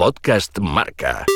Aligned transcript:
Podcast 0.00 0.58
Marca. 0.60 1.26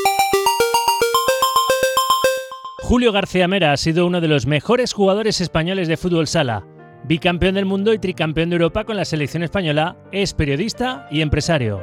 Julio 2.78 3.12
García 3.12 3.46
Mera 3.46 3.72
ha 3.72 3.76
sido 3.76 4.06
uno 4.06 4.22
de 4.22 4.28
los 4.28 4.46
mejores 4.46 4.94
jugadores 4.94 5.42
españoles 5.42 5.86
de 5.86 5.98
fútbol 5.98 6.26
sala. 6.26 6.64
Bicampeón 7.04 7.56
del 7.56 7.66
mundo 7.66 7.92
y 7.92 7.98
tricampeón 7.98 8.48
de 8.48 8.54
Europa 8.54 8.84
con 8.84 8.96
la 8.96 9.04
selección 9.04 9.42
española, 9.42 9.98
es 10.12 10.32
periodista 10.32 11.06
y 11.10 11.20
empresario. 11.20 11.78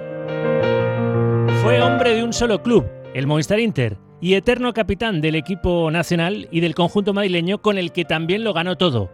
Fue 1.62 1.83
hombre 1.83 2.15
de 2.15 2.23
un 2.23 2.33
solo 2.33 2.63
club, 2.63 2.89
el 3.13 3.27
Movistar 3.27 3.59
Inter, 3.59 4.00
y 4.20 4.34
eterno 4.34 4.73
capitán 4.73 5.21
del 5.21 5.36
equipo 5.36 5.91
nacional 5.91 6.48
y 6.50 6.61
del 6.61 6.73
conjunto 6.73 7.13
madrileño 7.13 7.61
con 7.61 7.77
el 7.77 7.91
que 7.91 8.05
también 8.05 8.43
lo 8.43 8.54
ganó 8.54 8.75
todo. 8.75 9.11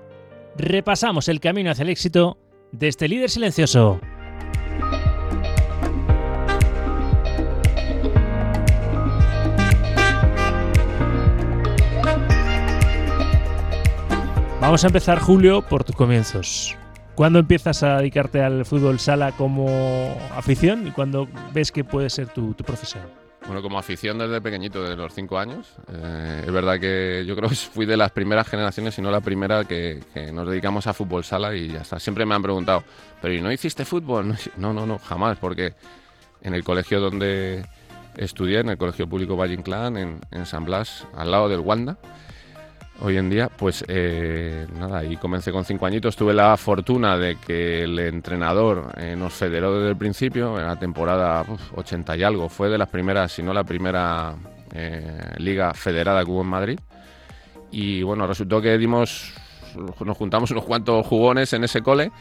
Repasamos 0.55 1.27
el 1.27 1.41
camino 1.41 1.71
hacia 1.71 1.83
el 1.83 1.89
éxito 1.89 2.37
de 2.71 2.87
este 2.87 3.09
líder 3.09 3.29
silencioso. 3.29 3.99
Vamos 14.67 14.83
a 14.83 14.87
empezar, 14.87 15.19
Julio, 15.19 15.61
por 15.61 15.85
tus 15.85 15.95
comienzos. 15.95 16.75
¿Cuándo 17.15 17.39
empiezas 17.39 17.83
a 17.83 17.99
dedicarte 17.99 18.41
al 18.41 18.65
fútbol 18.65 18.99
sala 18.99 19.31
como 19.31 20.13
afición 20.35 20.85
y 20.85 20.91
cuándo 20.91 21.29
ves 21.53 21.71
que 21.71 21.85
puede 21.85 22.09
ser 22.09 22.27
tu, 22.27 22.53
profesión? 22.53 23.03
Bueno, 23.45 23.61
como 23.61 23.79
afición 23.79 24.17
desde 24.17 24.41
pequeñito, 24.41 24.83
desde 24.83 24.97
los 24.97 25.13
cinco 25.13 25.39
años. 25.39 25.73
Eh, 25.89 26.43
es 26.45 26.51
verdad 26.51 26.81
que 26.81 27.23
yo 27.25 27.37
creo 27.37 27.47
que 27.47 27.55
fui 27.55 27.85
de 27.85 27.95
las 27.95 28.11
primeras 28.11 28.45
generaciones, 28.49 28.93
si 28.93 29.01
no 29.01 29.09
la 29.09 29.21
primera, 29.21 29.63
que, 29.63 30.03
nos 30.33 30.49
dedicamos 30.49 30.85
a 30.85 30.93
fútbol 30.93 31.23
sala 31.23 31.55
y 31.55 31.69
ya 31.69 31.79
está. 31.83 31.97
Siempre 31.97 32.25
me 32.25 32.35
han 32.35 32.43
preguntado, 32.43 32.83
¿pero 33.21 33.33
y 33.33 33.39
no 33.39 33.49
hiciste 33.49 33.85
fútbol? 33.85 34.35
No, 34.57 34.73
no, 34.73 34.85
no, 34.85 34.99
jamás, 34.99 35.37
porque 35.37 35.75
en 36.41 36.53
el 36.53 36.65
colegio 36.65 36.99
donde 36.99 37.65
estudié, 38.17 38.59
en 38.59 38.69
el 38.71 38.77
Colegio 38.77 39.07
Público 39.07 39.37
Valle 39.37 39.53
Inclán, 39.53 39.95
en, 39.95 40.19
en 40.29 40.45
San 40.45 40.65
Blas, 40.65 41.07
al 41.15 41.31
lado 41.31 41.47
del 41.47 41.61
Wanda, 41.61 41.97
hoy 43.01 43.17
en 43.17 43.29
día, 43.29 43.49
pues 43.55 43.83
eh, 43.87 44.67
nada, 44.77 44.99
ahí 44.99 45.17
comencé 45.17 45.51
con 45.51 45.65
cinco 45.65 45.85
añitos. 45.85 46.15
Tuve 46.15 46.33
la 46.33 46.55
fortuna 46.57 47.17
de 47.17 47.37
que 47.37 47.83
el 47.83 47.97
entrenador 47.99 48.91
eh, 48.97 49.15
nos 49.15 49.33
federó 49.33 49.75
desde 49.75 49.89
el 49.89 49.97
principio, 49.97 50.59
en 50.59 50.65
la 50.65 50.77
temporada 50.77 51.45
80 51.75 52.17
y 52.17 52.23
algo. 52.23 52.49
Fue 52.49 52.69
de 52.69 52.77
las 52.77 52.89
primeras, 52.89 53.31
si 53.31 53.43
no 53.43 53.53
la 53.53 53.63
primera 53.63 54.35
eh, 54.73 55.33
liga 55.37 55.73
federada 55.73 56.23
que 56.23 56.31
hubo 56.31 56.41
en 56.41 56.47
Madrid. 56.47 56.79
Y 57.71 58.01
bueno, 58.03 58.25
resultó 58.25 58.61
que 58.61 58.77
dimos, 58.77 59.33
nos 59.75 60.17
juntamos 60.17 60.51
unos 60.51 60.63
cuantos 60.63 61.05
jugones 61.05 61.51
en 61.53 61.63
ese 61.63 61.81
cole 61.81 62.11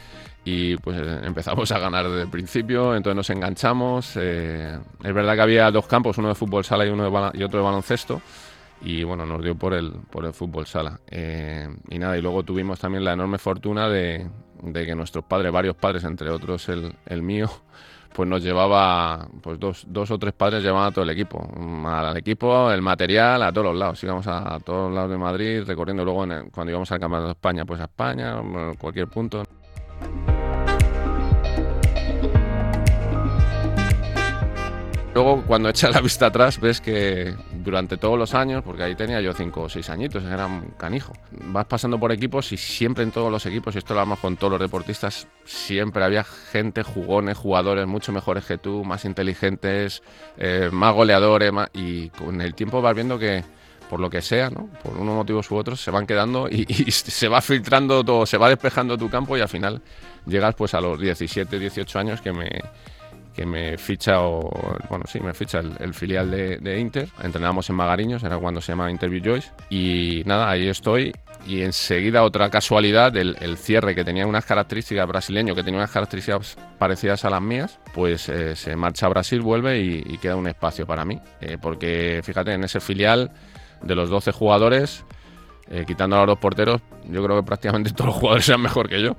y 0.45 0.77
pues 0.77 0.97
empezamos 1.25 1.71
a 1.73 1.79
ganar 1.79 2.09
desde 2.09 2.23
el 2.23 2.31
principio, 2.31 2.95
entonces 2.95 3.17
nos 3.17 3.31
enganchamos. 3.31 4.17
es 4.17 4.81
verdad 5.03 5.35
que 5.35 5.41
había 5.41 5.71
dos 5.73 5.87
campos, 5.87 6.19
uno 6.19 6.29
de 6.29 6.35
fútbol 6.37 6.65
sala 6.65 6.87
y, 6.87 6.91
uno 6.91 7.33
y 7.35 7.43
otro 7.43 7.59
de 7.59 7.65
baloncesto 7.65 8.21
y 8.83 9.05
bueno, 9.05 9.27
nos 9.27 9.43
dio 9.43 9.55
por 9.57 9.75
el, 9.75 9.93
por 10.11 10.25
el 10.25 10.33
fútbol 10.33 10.67
sala. 10.67 11.01
Eh, 11.11 11.69
y 11.89 11.99
nada, 11.99 12.17
y 12.17 12.23
luego 12.23 12.43
tuvimos 12.43 12.79
también 12.79 13.05
la 13.05 13.13
enorme 13.13 13.39
fortuna 13.39 13.89
de, 13.89 14.29
que 14.73 14.95
nuestros 14.95 15.25
padres, 15.25 15.53
varios 15.53 15.77
padres, 15.77 16.05
entre 16.05 16.31
otros 16.31 16.69
el, 16.69 17.23
mío, 17.23 17.49
pues 18.15 18.29
nos 18.29 18.43
llevaba, 18.43 19.27
pues 19.43 19.59
dos, 19.59 19.85
dos, 19.89 20.11
o 20.11 20.19
tres 20.19 20.35
padres 20.35 20.63
llevaban 20.63 20.89
a 20.89 20.91
todo 20.93 21.05
el 21.05 21.11
equipo, 21.11 21.49
al 21.87 22.17
equipo, 22.17 22.71
el 22.71 22.83
material, 22.83 23.43
a 23.43 23.53
todos 23.53 23.69
los 23.69 23.77
lados. 23.77 24.03
Íbamos 24.05 24.27
a, 24.27 24.59
todos 24.61 24.93
lados 24.93 25.11
de 25.11 25.19
Madrid, 25.19 25.63
recorriendo 25.67 26.05
luego 26.05 26.27
cuando 26.53 26.71
íbamos 26.71 26.91
al 26.93 27.01
Campeonato 27.01 27.27
de 27.27 27.33
España, 27.33 27.65
pues 27.65 27.81
a 27.81 27.85
España, 27.85 28.37
cualquier 28.79 29.09
punto. 29.09 29.43
Luego, 35.17 35.43
cuando 35.47 35.71
echas 35.71 35.95
la 35.95 36.03
vista 36.03 36.27
atrás, 36.27 36.61
ves 36.61 36.83
que 36.83 37.35
durante 37.65 37.97
todos 37.97 38.19
los 38.19 38.35
años, 38.35 38.63
porque 38.63 38.83
ahí 38.83 38.95
tenía 38.95 39.19
yo 39.23 39.33
cinco 39.33 39.63
o 39.63 39.69
seis 39.71 39.89
añitos, 39.89 40.23
era 40.23 40.45
un 40.45 40.75
canijo. 40.77 41.15
Vas 41.31 41.65
pasando 41.65 41.99
por 41.99 42.13
equipos 42.13 42.53
y 42.53 42.59
siempre 42.59 43.03
en 43.03 43.13
todos 43.13 43.33
los 43.33 43.47
equipos, 43.47 43.75
y 43.75 43.79
esto 43.79 43.95
lo 43.95 44.01
hablamos 44.01 44.19
con 44.19 44.37
todos 44.37 44.51
los 44.51 44.61
deportistas, 44.61 45.27
siempre 45.47 46.05
había 46.05 46.23
gente, 46.23 46.83
jugones, 46.83 47.39
jugadores 47.39 47.87
mucho 47.87 48.13
mejores 48.13 48.45
que 48.45 48.59
tú, 48.59 48.85
más 48.85 49.07
inteligentes, 49.07 50.03
eh, 50.37 50.69
más 50.71 50.93
goleadores, 50.93 51.51
y 51.73 52.11
con 52.11 52.43
el 52.43 52.55
tiempo 52.55 52.83
vas 52.83 52.95
viendo 52.95 53.19
que 53.19 53.43
por 53.89 54.01
lo 54.01 54.11
que 54.11 54.21
sea, 54.21 54.51
¿no? 54.51 54.69
por 54.83 54.99
unos 54.99 55.15
motivos 55.15 55.51
u 55.51 55.57
otros, 55.57 55.81
se 55.81 55.91
van 55.91 56.07
quedando 56.07 56.47
y, 56.51 56.67
y, 56.87 56.91
se 56.91 57.29
va 57.29 57.41
filtrando 57.41 58.05
todo, 58.05 58.27
se 58.27 58.37
va 58.37 58.51
despejando 58.51 58.99
tu 58.99 59.09
campo 59.09 59.35
y 59.39 59.41
al 59.41 59.49
final 59.49 59.81
llegas 60.27 60.55
pues 60.57 60.75
a 60.75 60.81
los 60.83 61.01
17, 61.01 61.59
18 61.59 61.99
años 61.99 62.21
que 62.21 62.33
me, 62.33 62.51
que 63.37 63.45
me 63.45 63.77
ficha, 63.77 64.23
o, 64.23 64.51
bueno, 64.89 65.05
sí, 65.07 65.21
me 65.21 65.35
ficha 65.35 65.61
el, 65.61 65.93
filial 65.93 66.31
de, 66.31 66.81
Inter. 66.81 67.09
Entrenábamos 67.23 67.69
en 67.69 67.77
Magariños, 67.77 68.25
era 68.25 68.39
cuando 68.39 68.63
se 68.63 68.73
llama 68.73 68.91
Interview 68.91 69.23
Joyce. 69.23 69.51
Y 69.69 70.23
nada, 70.25 70.49
ahí 70.49 70.67
estoy. 70.67 71.13
Y 71.47 71.61
enseguida, 71.61 72.23
otra 72.23 72.49
casualidad, 72.49 73.15
el, 73.15 73.57
cierre 73.59 73.95
que 73.95 74.05
tenía 74.05 74.27
unas 74.27 74.47
características 74.47 75.07
brasileño, 75.07 75.55
que 75.55 75.63
tenía 75.63 75.79
unas 75.79 75.91
características 75.91 76.57
parecidas 76.79 77.27
a 77.27 77.31
las 77.31 77.43
mías, 77.43 77.79
pues 77.95 78.29
eh, 78.31 78.57
se 78.57 78.75
marcha 78.75 79.07
a 79.07 79.11
Brasil, 79.11 79.43
vuelve 79.43 79.81
y, 79.81 80.17
queda 80.17 80.35
un 80.35 80.49
espacio 80.49 80.87
para 80.87 81.05
mí. 81.05 81.21
Eh, 81.43 81.59
porque 81.61 82.23
fíjate, 82.25 82.55
en 82.55 82.65
ese 82.65 82.81
filial 82.81 83.31
de 83.83 83.95
los 83.95 84.09
12 84.09 84.33
jugadores, 84.33 85.05
eh, 85.69 85.85
quitando 85.87 86.17
a 86.17 86.21
los 86.21 86.29
dos 86.29 86.39
porteros, 86.39 86.81
yo 87.05 87.23
creo 87.23 87.37
que 87.37 87.47
prácticamente 87.47 87.91
todos 87.95 88.07
los 88.07 88.17
jugadores 88.17 88.49
eran 88.49 88.63
mejor 88.63 88.89
que 88.89 89.03
yo 89.03 89.15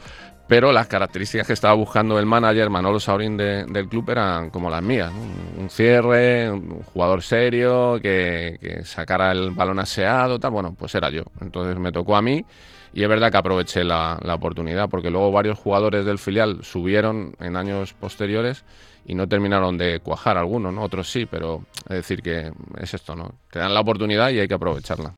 pero 0.48 0.72
las 0.72 0.88
características 0.88 1.48
que 1.48 1.54
estaba 1.54 1.74
buscando 1.74 2.18
el 2.18 2.26
manager 2.26 2.70
Manolo 2.70 3.00
Saurín 3.00 3.36
del 3.38 3.88
club 3.90 4.10
eran 4.10 4.50
como 4.50 4.70
las 4.70 4.82
mías, 4.82 5.12
un 5.58 5.70
cierre, 5.70 6.50
un 6.50 6.82
jugador 6.84 7.22
serio, 7.22 8.00
que, 8.02 8.82
sacara 8.86 9.32
el 9.32 9.52
balón 9.52 9.80
aseado, 9.80 10.40
tal, 10.40 10.52
bueno, 10.52 10.76
pues 10.78 10.96
era 10.96 11.10
yo. 11.10 11.24
Entonces 11.42 11.78
me 11.78 11.92
tocó 11.92 12.16
a 12.16 12.22
mí 12.22 12.46
y 12.94 13.04
es 13.04 13.10
verdad 13.10 13.32
que 13.32 13.38
aproveché 13.38 13.84
la, 13.84 14.20
oportunidad 14.28 14.90
porque 14.90 15.10
luego 15.10 15.32
varios 15.32 15.60
jugadores 15.60 16.06
del 16.06 16.18
filial 16.18 16.64
subieron 16.64 17.36
en 17.40 17.58
años 17.58 17.94
posteriores 17.94 18.64
y 19.06 19.16
no 19.16 19.28
terminaron 19.28 19.78
de 19.78 20.00
cuajar 20.00 20.38
algunos, 20.38 20.74
¿no? 20.74 20.84
Otros 20.84 21.10
sí, 21.10 21.26
pero 21.26 21.64
es 21.90 21.96
decir 21.98 22.22
que 22.22 22.52
es 22.80 22.94
esto, 22.94 23.16
¿no? 23.16 23.36
Te 23.52 23.60
dan 23.60 23.74
la 23.74 23.82
oportunidad 23.82 24.30
y 24.30 24.40
hay 24.40 24.48
que 24.48 24.54
aprovecharla. 24.54 25.14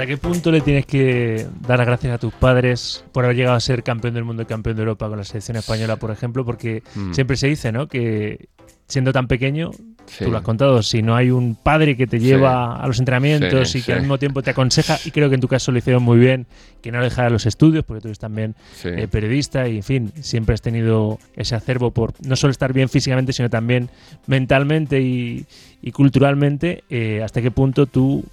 ¿Hasta 0.00 0.08
qué 0.08 0.16
punto 0.16 0.50
le 0.50 0.62
tienes 0.62 0.86
que 0.86 1.46
dar 1.60 1.76
las 1.76 1.86
gracias 1.86 2.14
a 2.14 2.16
tus 2.16 2.32
padres 2.32 3.04
por 3.12 3.26
haber 3.26 3.36
llegado 3.36 3.54
a 3.54 3.60
ser 3.60 3.82
campeón 3.82 4.14
del 4.14 4.24
mundo 4.24 4.44
y 4.44 4.46
campeón 4.46 4.76
de 4.76 4.80
Europa 4.80 5.06
con 5.10 5.18
la 5.18 5.24
selección 5.24 5.58
española, 5.58 5.96
por 5.96 6.10
ejemplo? 6.10 6.42
Porque 6.42 6.82
mm. 6.94 7.12
siempre 7.12 7.36
se 7.36 7.48
dice, 7.48 7.70
¿no? 7.70 7.86
Que 7.86 8.48
siendo 8.86 9.12
tan 9.12 9.28
pequeño, 9.28 9.72
tú 10.18 10.30
lo 10.30 10.38
has 10.38 10.42
contado, 10.42 10.82
si 10.82 11.02
no 11.02 11.16
hay 11.16 11.30
un 11.30 11.54
padre 11.54 11.98
que 11.98 12.06
te 12.06 12.18
lleva 12.18 12.76
a 12.76 12.86
los 12.86 12.98
entrenamientos 12.98 13.74
y 13.74 13.82
que 13.82 13.92
al 13.92 14.00
mismo 14.00 14.16
tiempo 14.16 14.40
te 14.42 14.52
aconseja, 14.52 14.98
y 15.04 15.10
creo 15.10 15.28
que 15.28 15.34
en 15.34 15.42
tu 15.42 15.48
caso 15.48 15.70
lo 15.70 15.76
hicieron 15.76 16.02
muy 16.02 16.18
bien, 16.18 16.46
que 16.80 16.90
no 16.90 17.02
dejara 17.02 17.28
los 17.28 17.44
estudios, 17.44 17.84
porque 17.84 18.00
tú 18.00 18.08
eres 18.08 18.18
también 18.18 18.54
eh, 18.84 19.06
periodista 19.06 19.68
y, 19.68 19.76
en 19.76 19.82
fin, 19.82 20.12
siempre 20.22 20.54
has 20.54 20.62
tenido 20.62 21.18
ese 21.36 21.56
acervo 21.56 21.90
por 21.90 22.14
no 22.26 22.36
solo 22.36 22.52
estar 22.52 22.72
bien 22.72 22.88
físicamente, 22.88 23.34
sino 23.34 23.50
también 23.50 23.90
mentalmente 24.26 25.02
y, 25.02 25.44
culturalmente, 25.92 26.84
eh, 26.88 27.20
hasta 27.22 27.42
qué 27.42 27.50
punto 27.50 27.84
tú 27.84 28.24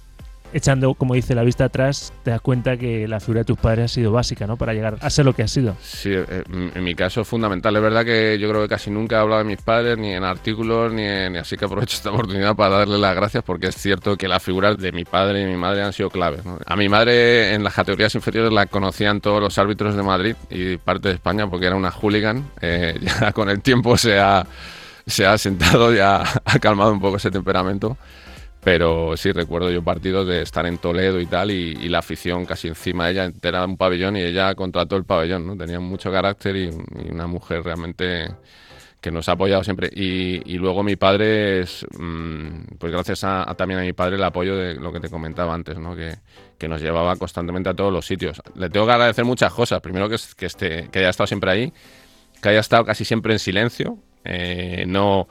echando, 0.52 0.94
como 0.94 1.14
dice, 1.14 1.34
la 1.34 1.42
vista 1.42 1.64
atrás, 1.64 2.12
te 2.22 2.30
das 2.30 2.40
cuenta 2.40 2.76
que 2.76 3.06
la 3.08 3.20
figura 3.20 3.40
de 3.40 3.44
tus 3.44 3.58
padres 3.58 3.86
ha 3.86 3.88
sido 3.88 4.12
básica, 4.12 4.46
¿no? 4.46 4.56
Para 4.56 4.74
llegar 4.74 4.96
a 5.00 5.10
ser 5.10 5.24
lo 5.24 5.34
que 5.34 5.42
ha 5.42 5.48
sido. 5.48 5.76
Sí, 5.82 6.10
eh, 6.12 6.44
en 6.48 6.84
mi 6.84 6.94
caso 6.94 7.20
es 7.20 7.28
fundamental. 7.28 7.74
Es 7.76 7.82
verdad 7.82 8.04
que 8.04 8.38
yo 8.38 8.48
creo 8.48 8.62
que 8.62 8.68
casi 8.68 8.90
nunca 8.90 9.16
he 9.16 9.18
hablado 9.20 9.42
de 9.42 9.48
mis 9.48 9.60
padres, 9.60 9.98
ni 9.98 10.12
en 10.12 10.24
artículos, 10.24 10.92
ni, 10.92 11.06
así 11.38 11.56
que 11.56 11.64
aprovecho 11.64 11.96
esta 11.96 12.10
oportunidad 12.10 12.56
para 12.56 12.78
darle 12.78 12.98
las 12.98 13.14
gracias 13.14 13.44
porque 13.44 13.68
es 13.68 13.76
cierto 13.76 14.16
que 14.16 14.28
las 14.28 14.42
figuras 14.42 14.78
de 14.78 14.92
mi 14.92 15.04
padre 15.04 15.42
y 15.42 15.46
mi 15.46 15.56
madre 15.56 15.82
han 15.82 15.92
sido 15.92 16.10
claves. 16.10 16.40
A 16.66 16.76
mi 16.76 16.88
madre 16.88 17.54
en 17.54 17.64
las 17.64 17.74
categorías 17.74 18.14
inferiores 18.14 18.52
la 18.52 18.66
conocían 18.66 19.20
todos 19.20 19.40
los 19.40 19.58
árbitros 19.58 19.96
de 19.96 20.02
Madrid 20.02 20.36
y 20.50 20.76
parte 20.76 21.08
de 21.08 21.14
España 21.14 21.48
porque 21.48 21.66
era 21.66 21.76
una 21.76 21.90
hooligan. 21.90 22.50
Eh, 22.60 22.98
ya 23.20 23.32
con 23.32 23.50
el 23.50 23.60
tiempo 23.60 23.96
se 23.96 24.18
ha, 24.18 24.46
se 25.06 25.26
ha 25.26 25.36
sentado, 25.38 25.92
ya 25.92 26.22
ha 26.44 26.58
calmado 26.58 26.92
un 26.92 27.00
poco 27.00 27.16
ese 27.16 27.30
temperamento. 27.30 27.96
Pero 28.62 29.16
sí, 29.16 29.32
recuerdo 29.32 29.70
yo 29.70 29.82
partidos 29.82 30.26
de 30.26 30.42
estar 30.42 30.66
en 30.66 30.78
Toledo 30.78 31.20
y 31.20 31.26
tal, 31.26 31.50
y, 31.50 31.88
la 31.88 32.00
afición 32.00 32.44
casi 32.44 32.68
encima 32.68 33.06
de 33.06 33.12
ella, 33.12 33.32
era 33.42 33.64
un 33.64 33.76
pabellón 33.76 34.16
y 34.16 34.22
ella 34.22 34.54
contrató 34.54 34.96
el 34.96 35.04
pabellón, 35.04 35.46
¿no? 35.46 35.56
Tenía 35.56 35.80
mucho 35.80 36.10
carácter 36.10 36.56
y, 36.56 36.70
una 37.10 37.26
mujer 37.26 37.62
realmente 37.62 38.28
que 39.00 39.12
nos 39.12 39.28
ha 39.28 39.32
apoyado 39.32 39.62
siempre. 39.62 39.88
Y, 39.94 40.58
luego 40.58 40.82
mi 40.82 40.96
padre 40.96 41.64
mm, 41.98 42.76
pues 42.78 42.92
gracias 42.92 43.22
a, 43.22 43.54
también 43.56 43.80
a 43.80 43.84
mi 43.84 43.92
padre 43.92 44.16
el 44.16 44.24
apoyo 44.24 44.56
de 44.56 44.74
lo 44.74 44.92
que 44.92 45.00
te 45.00 45.08
comentaba 45.08 45.54
antes, 45.54 45.78
¿no? 45.78 45.94
Que, 45.94 46.16
que, 46.58 46.68
nos 46.68 46.82
llevaba 46.82 47.14
constantemente 47.16 47.70
a 47.70 47.74
todos 47.74 47.92
los 47.92 48.04
sitios. 48.06 48.42
Le 48.56 48.70
tengo 48.70 48.86
que 48.86 48.92
agradecer 48.92 49.24
muchas 49.24 49.52
cosas. 49.52 49.80
Primero 49.80 50.08
que, 50.08 50.16
que, 50.36 50.46
esté, 50.46 50.88
que 50.90 50.98
haya 50.98 51.10
estado 51.10 51.28
siempre 51.28 51.50
ahí, 51.52 51.72
que 52.42 52.48
haya 52.48 52.60
estado 52.60 52.84
casi 52.84 53.04
siempre 53.04 53.32
en 53.32 53.38
silencio, 53.38 53.98
eh, 54.24 54.84
no 54.86 55.28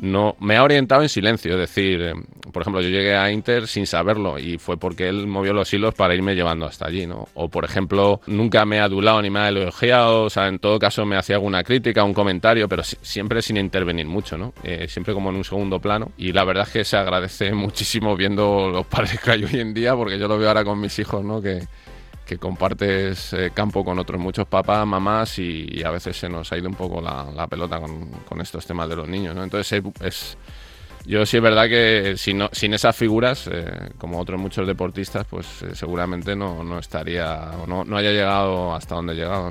no 0.00 0.36
me 0.40 0.56
ha 0.56 0.62
orientado 0.62 1.02
en 1.02 1.08
silencio. 1.08 1.52
Es 1.52 1.58
decir, 1.58 2.00
eh, 2.00 2.14
por 2.52 2.62
ejemplo, 2.62 2.80
yo 2.80 2.88
llegué 2.88 3.16
a 3.16 3.30
Inter 3.30 3.66
sin 3.66 3.86
saberlo 3.86 4.38
y 4.38 4.58
fue 4.58 4.76
porque 4.76 5.08
él 5.08 5.26
movió 5.26 5.52
los 5.52 5.72
hilos 5.72 5.94
para 5.94 6.14
irme 6.14 6.34
llevando 6.34 6.66
hasta 6.66 6.86
allí, 6.86 7.06
¿no? 7.06 7.28
O, 7.34 7.48
por 7.48 7.64
ejemplo, 7.64 8.20
nunca 8.26 8.64
me 8.64 8.80
ha 8.80 8.84
adulado 8.84 9.20
ni 9.22 9.30
me 9.30 9.40
ha 9.40 9.48
elogiado, 9.48 10.24
o 10.24 10.30
sea, 10.30 10.48
en 10.48 10.58
todo 10.58 10.78
caso 10.78 11.04
me 11.04 11.16
hacía 11.16 11.36
alguna 11.36 11.62
crítica, 11.62 12.04
un 12.04 12.14
comentario, 12.14 12.68
pero 12.68 12.82
siempre 12.82 13.42
sin 13.42 13.56
intervenir 13.56 14.06
mucho, 14.06 14.38
¿no? 14.38 14.52
Eh, 14.62 14.86
siempre 14.88 15.14
como 15.14 15.30
en 15.30 15.36
un 15.36 15.44
segundo 15.44 15.80
plano. 15.80 16.12
Y 16.16 16.32
la 16.32 16.44
verdad 16.44 16.66
es 16.66 16.72
que 16.72 16.84
se 16.84 16.96
agradece 16.96 17.52
muchísimo 17.54 18.16
viendo 18.16 18.70
los 18.70 18.86
padres 18.86 19.20
que 19.20 19.30
hay 19.30 19.44
hoy 19.44 19.60
en 19.60 19.74
día, 19.74 19.94
porque 19.94 20.18
yo 20.18 20.28
lo 20.28 20.38
veo 20.38 20.48
ahora 20.48 20.64
con 20.64 20.80
mis 20.80 20.98
hijos, 20.98 21.24
¿no? 21.24 21.40
Que, 21.40 21.62
que 22.28 22.36
compartes 22.36 23.32
eh, 23.32 23.50
campo 23.54 23.82
con 23.82 23.98
otros 23.98 24.20
muchos 24.20 24.46
papás, 24.46 24.86
mamás 24.86 25.38
y, 25.38 25.82
a 25.82 25.90
veces 25.90 26.14
se 26.14 26.28
nos 26.28 26.52
ha 26.52 26.58
ido 26.58 26.68
un 26.68 26.74
poco 26.74 27.00
la, 27.00 27.46
pelota 27.48 27.80
con, 27.80 28.40
estos 28.40 28.66
temas 28.66 28.86
de 28.90 28.96
los 28.96 29.08
niños. 29.08 29.34
Entonces 29.36 29.82
es, 30.02 30.36
yo 31.06 31.24
sí 31.24 31.38
es 31.38 31.42
verdad 31.42 31.68
que 31.68 32.16
sin 32.16 32.74
esas 32.74 32.94
figuras, 32.94 33.48
eh, 33.50 33.92
como 33.96 34.20
otros 34.20 34.38
muchos 34.38 34.66
deportistas, 34.66 35.26
pues 35.28 35.62
eh, 35.62 35.74
seguramente 35.74 36.36
no, 36.36 36.62
no, 36.62 36.78
estaría 36.78 37.50
o 37.62 37.66
no, 37.66 37.82
no, 37.84 37.96
haya 37.96 38.10
llegado 38.10 38.74
hasta 38.74 38.94
donde 38.94 39.14
he 39.14 39.16
llegado. 39.16 39.50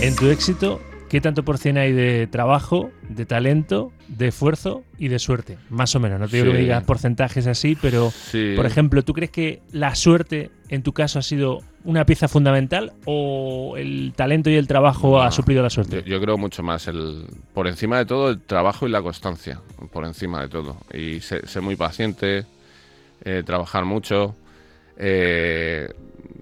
En 0.00 0.16
tu 0.16 0.30
éxito, 0.30 0.80
¿qué 1.08 1.20
tanto 1.20 1.44
por 1.44 1.58
cien 1.58 1.78
hay 1.78 1.92
de 1.92 2.26
trabajo, 2.26 2.90
de 3.08 3.26
talento 3.26 3.92
de 4.08 4.28
esfuerzo 4.28 4.84
y 4.98 5.08
de 5.08 5.18
suerte, 5.18 5.58
más 5.68 5.94
o 5.94 6.00
menos. 6.00 6.20
No 6.20 6.28
te 6.28 6.36
digo 6.38 6.52
que 6.52 6.58
digas 6.58 6.84
porcentajes 6.84 7.46
así, 7.46 7.76
pero 7.80 8.12
por 8.54 8.66
ejemplo, 8.66 9.02
¿tú 9.02 9.12
crees 9.12 9.30
que 9.30 9.62
la 9.72 9.94
suerte 9.94 10.50
en 10.68 10.82
tu 10.82 10.92
caso 10.92 11.18
ha 11.18 11.22
sido 11.22 11.60
una 11.84 12.04
pieza 12.04 12.28
fundamental 12.28 12.92
o 13.04 13.74
el 13.76 14.12
talento 14.16 14.50
y 14.50 14.54
el 14.54 14.66
trabajo 14.66 15.20
ha 15.20 15.30
suplido 15.30 15.62
la 15.62 15.70
suerte? 15.70 16.02
Yo, 16.06 16.20
creo 16.20 16.38
mucho 16.38 16.62
más 16.62 16.86
el 16.88 17.26
por 17.54 17.66
encima 17.66 17.98
de 17.98 18.06
todo 18.06 18.30
el 18.30 18.40
trabajo 18.40 18.86
y 18.86 18.90
la 18.90 19.02
constancia, 19.02 19.60
por 19.92 20.04
encima 20.04 20.42
de 20.42 20.48
todo. 20.48 20.76
Y 20.92 21.20
ser, 21.20 21.62
muy 21.62 21.76
paciente, 21.76 22.44
eh, 23.24 23.42
trabajar 23.44 23.84
mucho. 23.84 24.36
Eh, 24.98 25.88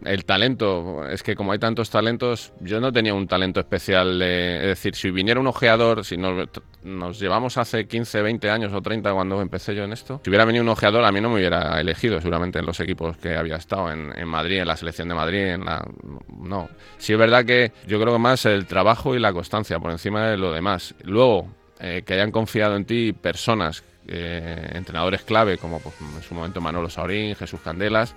el 0.05 0.25
talento, 0.25 1.07
es 1.09 1.23
que 1.23 1.35
como 1.35 1.53
hay 1.53 1.59
tantos 1.59 1.91
talentos, 1.91 2.53
yo 2.61 2.81
no 2.81 2.93
tenía 2.93 3.15
un 3.15 3.27
talento 3.27 3.61
especial. 3.61 4.21
es 4.23 4.67
decir, 4.67 4.95
si 4.95 5.11
viniera 5.11 5.41
un 5.41 5.47
ojeador, 5.47 6.05
si 6.05 6.17
nos, 6.17 7.19
llevamos 7.19 7.57
hace 7.59 7.87
15, 7.87 8.23
20 8.23 8.51
años 8.51 8.73
o 8.73 8.81
30 8.81 9.13
cuando 9.13 9.41
empecé 9.41 9.75
yo 9.75 9.85
en 9.85 9.93
esto, 9.93 10.21
si 10.23 10.31
hubiera 10.31 10.45
venido 10.45 10.63
un 10.63 10.69
ojeador, 10.69 11.05
a 11.05 11.13
mí 11.13 11.21
no 11.21 11.31
me 11.31 11.37
hubiera 11.37 11.81
elegido 11.81 12.21
seguramente 12.21 12.59
en 12.59 12.67
los 12.67 12.79
equipos 12.81 13.17
que 13.17 13.37
había 13.37 13.57
estado, 13.57 13.91
en, 13.91 14.29
Madrid, 14.29 14.59
en 14.59 14.69
la 14.69 14.77
selección 14.77 15.09
de 15.09 15.15
Madrid, 15.15 15.47
en 15.47 15.65
la... 15.65 15.87
No. 16.29 16.69
Sí 16.99 17.13
es 17.13 17.19
verdad 17.19 17.45
que 17.45 17.73
yo 17.87 18.01
creo 18.01 18.13
que 18.13 18.19
más 18.19 18.45
el 18.47 18.67
trabajo 18.67 19.15
y 19.15 19.19
la 19.19 19.33
constancia 19.33 19.79
por 19.79 19.91
encima 19.91 20.27
de 20.29 20.37
lo 20.37 20.53
demás. 20.53 20.95
Luego, 21.03 21.49
eh, 21.81 22.03
que 22.07 22.15
hayan 22.15 22.31
confiado 22.31 22.77
en 22.77 22.85
ti 22.85 23.13
personas, 23.13 23.85
eh, 24.07 24.71
entrenadores 24.75 25.23
clave, 25.23 25.59
como 25.59 25.81
pues, 25.81 25.95
en 26.01 26.23
su 26.23 26.35
momento 26.35 26.61
Manolo 26.61 26.91
Saurín, 26.91 27.35
Jesús 27.35 27.61
Candelas, 27.61 28.15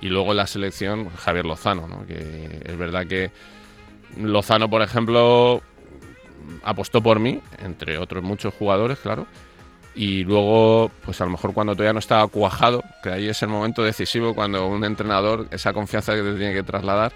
y 0.00 0.08
luego 0.08 0.32
en 0.32 0.38
la 0.38 0.46
selección, 0.46 1.08
Javier 1.10 1.46
Lozano, 1.46 1.88
¿no? 1.88 2.06
que 2.06 2.60
es 2.64 2.76
verdad 2.76 3.06
que 3.06 3.30
Lozano, 4.16 4.68
por 4.68 4.82
ejemplo, 4.82 5.62
apostó 6.62 7.02
por 7.02 7.18
mí, 7.18 7.40
entre 7.58 7.98
otros 7.98 8.22
muchos 8.22 8.54
jugadores, 8.54 8.98
claro. 8.98 9.26
Y 9.94 10.24
luego, 10.24 10.90
pues 11.04 11.20
a 11.22 11.24
lo 11.24 11.30
mejor 11.30 11.54
cuando 11.54 11.74
todavía 11.74 11.94
no 11.94 11.98
estaba 12.00 12.26
cuajado, 12.28 12.82
que 13.02 13.10
ahí 13.10 13.28
es 13.28 13.42
el 13.42 13.48
momento 13.48 13.82
decisivo 13.82 14.34
cuando 14.34 14.66
un 14.66 14.84
entrenador, 14.84 15.48
esa 15.50 15.72
confianza 15.72 16.14
que 16.14 16.22
te 16.22 16.34
tiene 16.34 16.52
que 16.52 16.62
trasladar, 16.62 17.12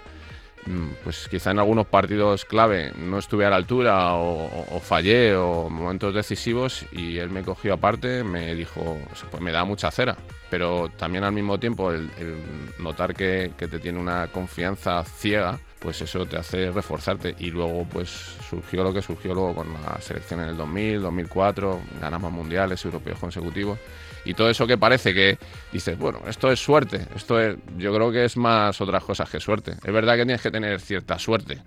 pues 1.03 1.27
quizá 1.27 1.51
en 1.51 1.59
algunos 1.59 1.87
partidos 1.87 2.45
clave 2.45 2.91
no 2.95 3.17
estuve 3.17 3.45
a 3.45 3.49
la 3.49 3.55
altura 3.55 4.13
o, 4.13 4.79
fallé 4.79 5.35
o 5.35 5.69
momentos 5.69 6.13
decisivos 6.13 6.85
y 6.91 7.17
él 7.17 7.29
me 7.29 7.43
cogió 7.43 7.73
aparte, 7.73 8.23
me 8.23 8.55
dijo, 8.55 8.97
pues 9.29 9.41
me 9.41 9.51
da 9.51 9.63
mucha 9.63 9.91
cera. 9.91 10.17
Pero 10.49 10.89
también 10.97 11.23
al 11.23 11.31
mismo 11.31 11.59
tiempo 11.59 11.91
el, 11.91 12.09
notar 12.79 13.15
que, 13.15 13.51
te 13.57 13.79
tiene 13.79 13.99
una 13.99 14.27
confianza 14.27 15.03
ciega, 15.03 15.59
pues 15.81 15.99
eso 16.01 16.25
te 16.27 16.37
hace 16.37 16.71
reforzarte. 16.71 17.35
Y 17.39 17.49
luego 17.49 17.85
pues 17.91 18.09
surgió 18.47 18.83
lo 18.83 18.93
que 18.93 19.01
surgió 19.01 19.33
luego 19.33 19.55
con 19.55 19.73
la 19.73 19.99
selección 19.99 20.41
en 20.41 20.49
el 20.49 20.57
2000, 20.57 21.01
2004, 21.01 21.81
ganamos 21.99 22.31
mundiales, 22.31 22.85
europeos 22.85 23.19
consecutivos. 23.19 23.79
Y 24.23 24.35
todo 24.35 24.49
eso 24.51 24.67
que 24.67 24.77
parece 24.77 25.13
que 25.13 25.39
dices, 25.71 25.97
bueno, 25.97 26.19
esto 26.27 26.51
es 26.51 26.59
suerte, 26.59 27.07
esto 27.15 27.39
es, 27.39 27.57
yo 27.77 27.93
creo 27.93 28.11
que 28.11 28.25
es 28.25 28.37
más 28.37 28.79
otras 28.79 29.03
cosas 29.03 29.27
que 29.29 29.39
suerte. 29.39 29.71
Es 29.71 29.91
verdad 29.91 30.15
que 30.15 30.25
tienes 30.25 30.41
que 30.41 30.51
tener 30.51 30.79
cierta 30.79 31.17
suerte. 31.17 31.57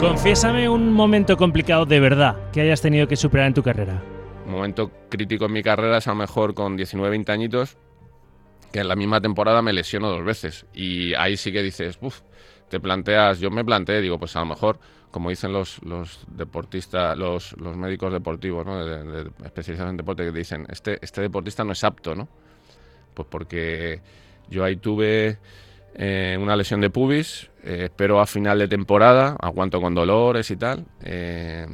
Confiésame 0.00 0.68
un 0.68 0.92
momento 0.92 1.36
complicado 1.36 1.86
de 1.86 2.00
verdad 2.00 2.50
que 2.52 2.62
hayas 2.62 2.80
tenido 2.80 3.06
que 3.06 3.16
superar 3.16 3.46
en 3.46 3.54
tu 3.54 3.62
carrera. 3.62 4.02
Un 4.46 4.52
momento 4.52 4.90
crítico 5.08 5.44
en 5.44 5.52
mi 5.52 5.62
carrera 5.62 5.98
es 5.98 6.08
a 6.08 6.12
lo 6.12 6.16
mejor 6.16 6.54
con 6.54 6.76
19, 6.76 7.10
20 7.10 7.30
añitos, 7.30 7.76
que 8.72 8.80
en 8.80 8.88
la 8.88 8.96
misma 8.96 9.20
temporada 9.20 9.62
me 9.62 9.72
lesiono 9.72 10.10
dos 10.10 10.24
veces. 10.24 10.66
Y 10.74 11.14
ahí 11.14 11.36
sí 11.36 11.52
que 11.52 11.62
dices, 11.62 11.98
uff, 12.00 12.20
te 12.68 12.80
planteas, 12.80 13.40
yo 13.40 13.50
me 13.50 13.64
planteé, 13.64 14.00
digo, 14.00 14.18
pues 14.18 14.36
a 14.36 14.40
lo 14.40 14.46
mejor, 14.46 14.78
como 15.10 15.30
dicen 15.30 15.52
los, 15.52 15.82
los 15.82 16.24
deportistas, 16.28 17.18
los, 17.18 17.52
los 17.58 17.76
médicos 17.76 18.12
deportivos, 18.12 18.64
¿no? 18.64 18.84
de, 18.84 19.30
especializados 19.44 19.90
en 19.90 19.96
deporte, 19.96 20.24
que 20.24 20.32
dicen, 20.32 20.66
este, 20.70 20.98
este 21.02 21.20
deportista 21.20 21.64
no 21.64 21.72
es 21.72 21.82
apto, 21.82 22.14
¿no? 22.14 22.28
Pues 23.14 23.26
porque 23.28 24.00
yo 24.48 24.64
ahí 24.64 24.76
tuve 24.76 25.38
eh, 25.94 26.38
una 26.40 26.56
lesión 26.56 26.80
de 26.80 26.88
pubis, 26.88 27.50
eh, 27.62 27.84
espero 27.84 28.20
a 28.20 28.26
final 28.26 28.58
de 28.58 28.68
temporada, 28.68 29.36
aguanto 29.40 29.80
con 29.80 29.94
dolores 29.94 30.50
y 30.50 30.56
tal. 30.56 30.86
Eh, 31.02 31.66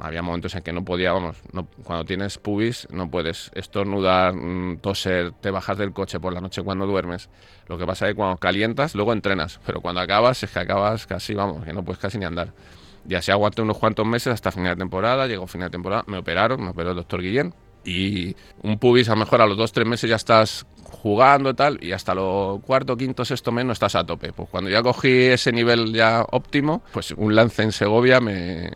había 0.00 0.22
momentos 0.22 0.54
en 0.54 0.62
que 0.62 0.72
no 0.72 0.84
podía, 0.84 1.12
vamos, 1.12 1.36
cuando 1.82 2.04
tienes 2.04 2.38
pubis 2.38 2.86
no 2.90 3.10
puedes 3.10 3.50
estornudar, 3.54 4.34
mm, 4.34 4.78
toser, 4.78 5.32
te 5.32 5.50
bajas 5.50 5.78
del 5.78 5.92
coche 5.92 6.20
por 6.20 6.32
la 6.32 6.40
noche 6.40 6.62
cuando 6.62 6.86
duermes. 6.86 7.30
Lo 7.66 7.78
que 7.78 7.86
pasa 7.86 8.06
es 8.06 8.12
que 8.12 8.16
cuando 8.16 8.36
calientas, 8.36 8.94
luego 8.94 9.12
entrenas, 9.12 9.58
pero 9.66 9.80
cuando 9.80 10.00
acabas 10.00 10.42
es 10.42 10.50
que 10.50 10.58
acabas 10.58 11.06
casi, 11.06 11.34
vamos, 11.34 11.64
que 11.64 11.72
no 11.72 11.84
puedes 11.84 12.00
casi 12.00 12.18
ni 12.18 12.24
andar. 12.24 12.52
Y 13.08 13.14
así 13.14 13.32
aguanté 13.32 13.62
unos 13.62 13.78
cuantos 13.78 14.06
meses 14.06 14.32
hasta 14.32 14.52
final 14.52 14.76
de 14.76 14.80
temporada, 14.80 15.26
llegó 15.26 15.46
final 15.46 15.68
de 15.68 15.72
temporada, 15.72 16.04
me 16.06 16.18
operaron, 16.18 16.62
me 16.62 16.70
operó 16.70 16.90
el 16.90 16.96
doctor 16.96 17.20
Guillén. 17.20 17.54
Y 17.84 18.36
un 18.62 18.78
pubis 18.78 19.08
a 19.08 19.12
lo 19.12 19.18
mejor 19.18 19.40
a 19.42 19.46
los 19.46 19.56
dos, 19.56 19.72
tres 19.72 19.86
meses 19.86 20.08
ya 20.08 20.16
estás 20.16 20.66
jugando 20.92 21.50
y 21.50 21.54
tal, 21.54 21.78
y 21.82 21.92
hasta 21.92 22.14
lo 22.14 22.60
cuarto, 22.64 22.96
quinto, 22.96 23.24
sexto 23.24 23.50
mes 23.50 23.64
no 23.64 23.72
estás 23.72 23.96
a 23.96 24.04
tope. 24.04 24.32
Pues 24.32 24.48
cuando 24.48 24.70
ya 24.70 24.82
cogí 24.82 25.08
ese 25.08 25.50
nivel 25.50 25.92
ya 25.92 26.24
óptimo, 26.30 26.82
pues 26.92 27.12
un 27.12 27.34
lance 27.34 27.62
en 27.62 27.72
Segovia, 27.72 28.20
me 28.20 28.70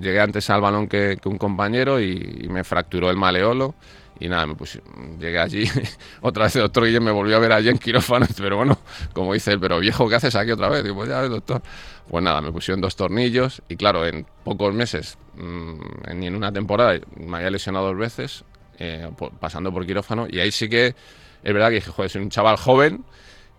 llegué 0.00 0.20
antes 0.20 0.50
al 0.50 0.60
balón 0.60 0.88
que, 0.88 1.18
un 1.24 1.38
compañero 1.38 2.00
y, 2.00 2.48
me 2.50 2.64
fracturó 2.64 3.10
el 3.10 3.16
maleolo. 3.16 3.74
Y 4.20 4.28
nada, 4.28 4.46
me 4.46 4.54
puse, 4.54 4.80
llegué 5.18 5.38
allí, 5.38 5.64
otra 6.20 6.44
vez 6.44 6.54
el 6.56 6.62
doctor 6.62 6.84
Guillén 6.84 7.02
me 7.02 7.10
volvió 7.10 7.36
a 7.36 7.40
ver 7.40 7.52
allí 7.52 7.68
en 7.68 7.78
quirófano, 7.78 8.26
pero 8.36 8.56
bueno, 8.56 8.78
como 9.12 9.34
dice 9.34 9.52
él, 9.52 9.60
pero 9.60 9.80
viejo, 9.80 10.08
¿qué 10.08 10.14
haces 10.14 10.36
aquí 10.36 10.52
otra 10.52 10.68
vez? 10.68 10.84
Digo, 10.84 10.96
pues 10.96 11.08
ya 11.08 11.22
doctor. 11.22 11.62
Pues 12.08 12.22
nada, 12.22 12.40
me 12.40 12.52
pusieron 12.52 12.80
dos 12.80 12.96
tornillos 12.96 13.62
y 13.68 13.76
claro, 13.76 14.06
en 14.06 14.26
pocos 14.44 14.72
meses, 14.72 15.18
mm, 15.34 15.80
ni 16.14 16.26
en 16.26 16.36
una 16.36 16.52
temporada, 16.52 16.98
me 17.16 17.38
había 17.38 17.50
lesionado 17.50 17.86
dos 17.86 17.96
veces, 17.96 18.44
eh, 18.78 19.10
pasando 19.40 19.72
por 19.72 19.86
quirófano, 19.86 20.26
y 20.30 20.38
ahí 20.38 20.52
sí 20.52 20.68
que 20.68 20.94
es 21.44 21.52
verdad 21.52 21.68
que 21.68 21.76
dije, 21.76 21.90
joder, 21.90 22.10
soy 22.10 22.22
un 22.22 22.30
chaval 22.30 22.56
joven 22.56 23.04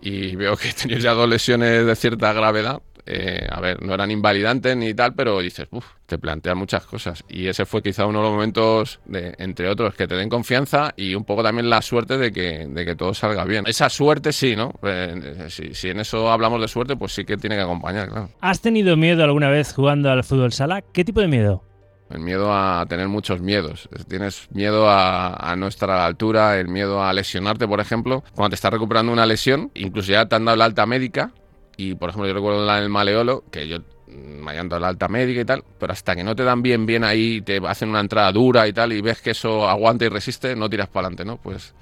y 0.01 0.35
veo 0.35 0.55
que 0.57 0.71
tenéis 0.73 1.03
ya 1.03 1.13
dos 1.13 1.29
lesiones 1.29 1.85
de 1.85 1.95
cierta 1.95 2.33
gravedad. 2.33 2.81
Eh, 3.05 3.47
a 3.49 3.59
ver, 3.59 3.81
no 3.83 3.93
eran 3.93 4.09
invalidantes 4.11 4.75
ni 4.75 4.93
tal, 4.93 5.13
pero 5.13 5.39
dices, 5.39 5.67
uff, 5.71 5.85
te 6.05 6.17
plantean 6.17 6.57
muchas 6.57 6.85
cosas. 6.85 7.23
Y 7.29 7.47
ese 7.47 7.65
fue 7.65 7.81
quizá 7.81 8.05
uno 8.05 8.19
de 8.19 8.25
los 8.25 8.33
momentos, 8.33 8.99
de, 9.05 9.35
entre 9.37 9.69
otros, 9.69 9.93
que 9.93 10.07
te 10.07 10.15
den 10.15 10.29
confianza 10.29 10.93
y 10.95 11.15
un 11.15 11.23
poco 11.23 11.43
también 11.43 11.69
la 11.69 11.81
suerte 11.81 12.17
de 12.17 12.31
que, 12.31 12.67
de 12.67 12.85
que 12.85 12.95
todo 12.95 13.13
salga 13.13 13.43
bien. 13.45 13.65
Esa 13.67 13.89
suerte 13.89 14.33
sí, 14.33 14.55
¿no? 14.55 14.73
Eh, 14.83 15.47
si, 15.49 15.73
si, 15.73 15.89
en 15.89 15.99
eso 15.99 16.31
hablamos 16.31 16.59
de 16.61 16.67
suerte, 16.67 16.95
pues 16.95 17.13
sí 17.13 17.25
que 17.25 17.37
tiene 17.37 17.55
que 17.55 17.61
acompañar, 17.61 18.09
claro. 18.09 18.29
¿Has 18.41 18.61
tenido 18.61 18.97
miedo 18.97 19.23
alguna 19.23 19.49
vez 19.49 19.73
jugando 19.73 20.09
al 20.09 20.23
fútbol 20.23 20.51
sala? 20.51 20.81
¿Qué 20.81 21.05
tipo 21.05 21.21
de 21.21 21.27
miedo? 21.27 21.63
El 22.09 22.19
miedo 22.19 22.53
a 22.53 22.85
tener 22.87 23.07
muchos 23.07 23.41
miedos. 23.41 23.89
Tienes 24.07 24.47
miedo 24.51 24.87
a, 24.87 25.55
no 25.57 25.67
estar 25.67 25.89
a 25.89 25.97
la 25.97 26.05
altura, 26.05 26.59
el 26.59 26.67
miedo 26.67 27.03
a 27.03 27.11
lesionarte, 27.13 27.67
por 27.67 27.79
ejemplo. 27.79 28.23
Cuando 28.35 28.49
te 28.49 28.55
estás 28.55 28.71
recuperando 28.71 29.11
una 29.11 29.25
lesión, 29.25 29.71
incluso 29.73 30.11
ya 30.11 30.27
te 30.27 30.35
han 30.35 30.45
dado 30.45 30.57
la 30.57 30.65
alta 30.65 30.85
médica. 30.85 31.31
Y, 31.77 31.95
por 31.95 32.09
ejemplo, 32.09 32.27
yo 32.27 32.33
recuerdo 32.33 32.69
en 32.69 32.83
el 32.83 32.89
maleolo, 32.89 33.43
que 33.51 33.67
yo 33.67 33.79
me 34.07 34.51
hayan 34.51 34.69
dado 34.69 34.81
la 34.81 34.87
alta 34.89 35.07
médica 35.07 35.41
y 35.41 35.45
tal, 35.45 35.63
pero 35.79 35.93
hasta 35.93 36.15
que 36.15 36.23
no 36.23 36.35
te 36.35 36.43
dan 36.43 36.61
bien, 36.61 36.85
bien 36.85 37.03
ahí, 37.03 37.41
te 37.41 37.59
hacen 37.67 37.89
una 37.89 37.99
entrada 37.99 38.31
dura 38.31 38.67
y 38.67 38.73
tal, 38.73 38.93
y 38.93 39.01
ves 39.01 39.21
que 39.21 39.31
eso 39.31 39.67
aguanta 39.67 40.05
y 40.05 40.09
resiste, 40.09 40.55
no 40.55 40.69
tiras 40.69 40.87
para 40.87 41.07
adelante, 41.07 41.25
¿no? 41.25 41.37
Pues, 41.37 41.73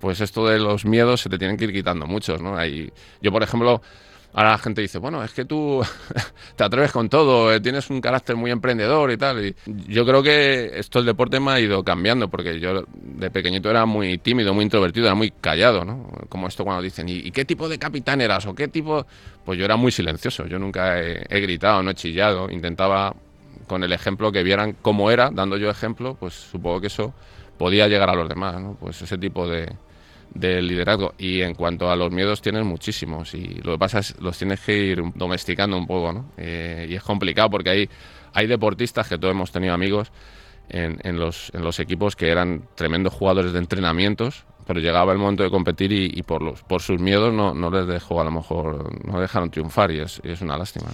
pues 0.00 0.20
esto 0.20 0.46
de 0.46 0.58
los 0.58 0.84
miedos 0.84 1.20
se 1.20 1.28
te 1.28 1.38
tienen 1.38 1.56
que 1.56 1.64
ir 1.64 1.72
quitando 1.72 2.06
muchos, 2.06 2.42
¿no? 2.42 2.56
Ahí, 2.56 2.90
yo, 3.20 3.30
por 3.30 3.42
ejemplo, 3.42 3.82
Ahora 4.36 4.50
la 4.50 4.58
gente 4.58 4.82
dice, 4.82 4.98
bueno, 4.98 5.24
es 5.24 5.32
que 5.32 5.46
tú 5.46 5.82
te 6.56 6.62
atreves 6.62 6.92
con 6.92 7.08
todo, 7.08 7.50
eh, 7.50 7.58
tienes 7.58 7.88
un 7.88 8.02
carácter 8.02 8.36
muy 8.36 8.50
emprendedor 8.50 9.10
y 9.10 9.16
tal. 9.16 9.42
Y 9.46 9.56
yo 9.88 10.04
creo 10.04 10.22
que 10.22 10.72
esto 10.74 10.98
el 10.98 11.06
deporte 11.06 11.40
me 11.40 11.52
ha 11.52 11.60
ido 11.60 11.82
cambiando, 11.82 12.28
porque 12.28 12.60
yo 12.60 12.84
de 12.92 13.30
pequeñito 13.30 13.70
era 13.70 13.86
muy 13.86 14.18
tímido, 14.18 14.52
muy 14.52 14.64
introvertido, 14.64 15.06
era 15.06 15.14
muy 15.14 15.30
callado, 15.30 15.86
¿no? 15.86 16.06
Como 16.28 16.48
esto 16.48 16.64
cuando 16.64 16.82
dicen, 16.82 17.08
¿y, 17.08 17.30
qué 17.30 17.46
tipo 17.46 17.66
de 17.66 17.78
capitán 17.78 18.20
eras? 18.20 18.44
¿O 18.44 18.54
qué 18.54 18.68
tipo...? 18.68 19.06
Pues 19.46 19.58
yo 19.58 19.64
era 19.64 19.76
muy 19.76 19.90
silencioso, 19.90 20.46
yo 20.46 20.58
nunca 20.58 21.00
he, 21.00 21.40
gritado, 21.40 21.82
no 21.82 21.92
he 21.92 21.94
chillado, 21.94 22.50
intentaba 22.50 23.14
con 23.66 23.84
el 23.84 23.92
ejemplo 23.92 24.32
que 24.32 24.42
vieran 24.42 24.76
cómo 24.82 25.10
era, 25.10 25.30
dando 25.32 25.56
yo 25.56 25.70
ejemplo, 25.70 26.14
pues 26.14 26.34
supongo 26.34 26.82
que 26.82 26.88
eso 26.88 27.14
podía 27.56 27.88
llegar 27.88 28.10
a 28.10 28.14
los 28.14 28.28
demás, 28.28 28.60
¿no? 28.60 28.76
Pues 28.78 29.00
ese 29.00 29.16
tipo 29.16 29.48
de, 29.48 29.72
liderazgo. 30.34 31.14
Y 31.18 31.42
en 31.42 31.54
cuanto 31.54 31.90
a 31.90 31.96
los 31.96 32.10
miedos, 32.10 32.42
tienes 32.42 32.64
muchísimos. 32.64 33.34
Y 33.34 33.60
lo 33.62 33.72
que 33.72 33.78
pasa 33.78 33.98
es 34.00 34.20
los 34.20 34.38
tienes 34.38 34.60
que 34.60 34.76
ir 34.76 35.02
domesticando 35.14 35.76
un 35.76 35.86
poco, 35.86 36.12
¿no? 36.12 36.30
Eh, 36.36 36.86
y 36.90 36.94
es 36.94 37.02
complicado 37.02 37.50
porque 37.50 37.70
hay, 37.70 37.90
hay 38.32 38.46
deportistas 38.46 39.08
que 39.08 39.18
todos 39.18 39.32
hemos 39.32 39.52
tenido 39.52 39.74
amigos 39.74 40.12
en, 40.68 41.18
los, 41.18 41.50
en 41.54 41.62
los 41.62 41.78
equipos 41.80 42.16
que 42.16 42.28
eran 42.28 42.68
tremendos 42.74 43.12
jugadores 43.14 43.52
de 43.52 43.58
entrenamientos, 43.58 44.44
pero 44.66 44.80
llegaba 44.80 45.12
el 45.12 45.18
momento 45.18 45.44
de 45.44 45.50
competir 45.50 45.92
y, 45.92 46.22
por, 46.22 46.42
los, 46.42 46.62
por 46.62 46.82
sus 46.82 47.00
miedos 47.00 47.32
no, 47.32 47.54
no, 47.54 47.70
les 47.70 47.86
dejó, 47.86 48.20
a 48.20 48.24
lo 48.24 48.32
mejor, 48.32 49.06
no 49.06 49.20
dejaron 49.20 49.50
triunfar 49.50 49.92
y 49.92 50.00
es, 50.00 50.20
es 50.24 50.40
una 50.40 50.58
lástima. 50.58 50.88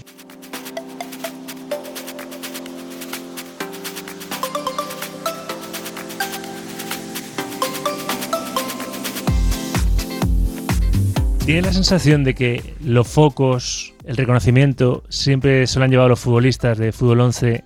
¿Tiene 11.53 11.67
la 11.67 11.75
sensación 11.75 12.25
de 12.25 12.35
que 12.35 12.63
los 12.83 13.07
focos, 13.07 13.93
el 14.07 14.17
reconocimiento, 14.17 15.05
siempre 15.11 15.67
se 15.67 15.79
lo 15.79 15.85
han 15.85 15.91
llevado 15.91 16.09
los 16.09 16.21
futbolistas 16.21 16.79
de 16.79 16.93
fútbol 16.93 17.21
11 17.21 17.63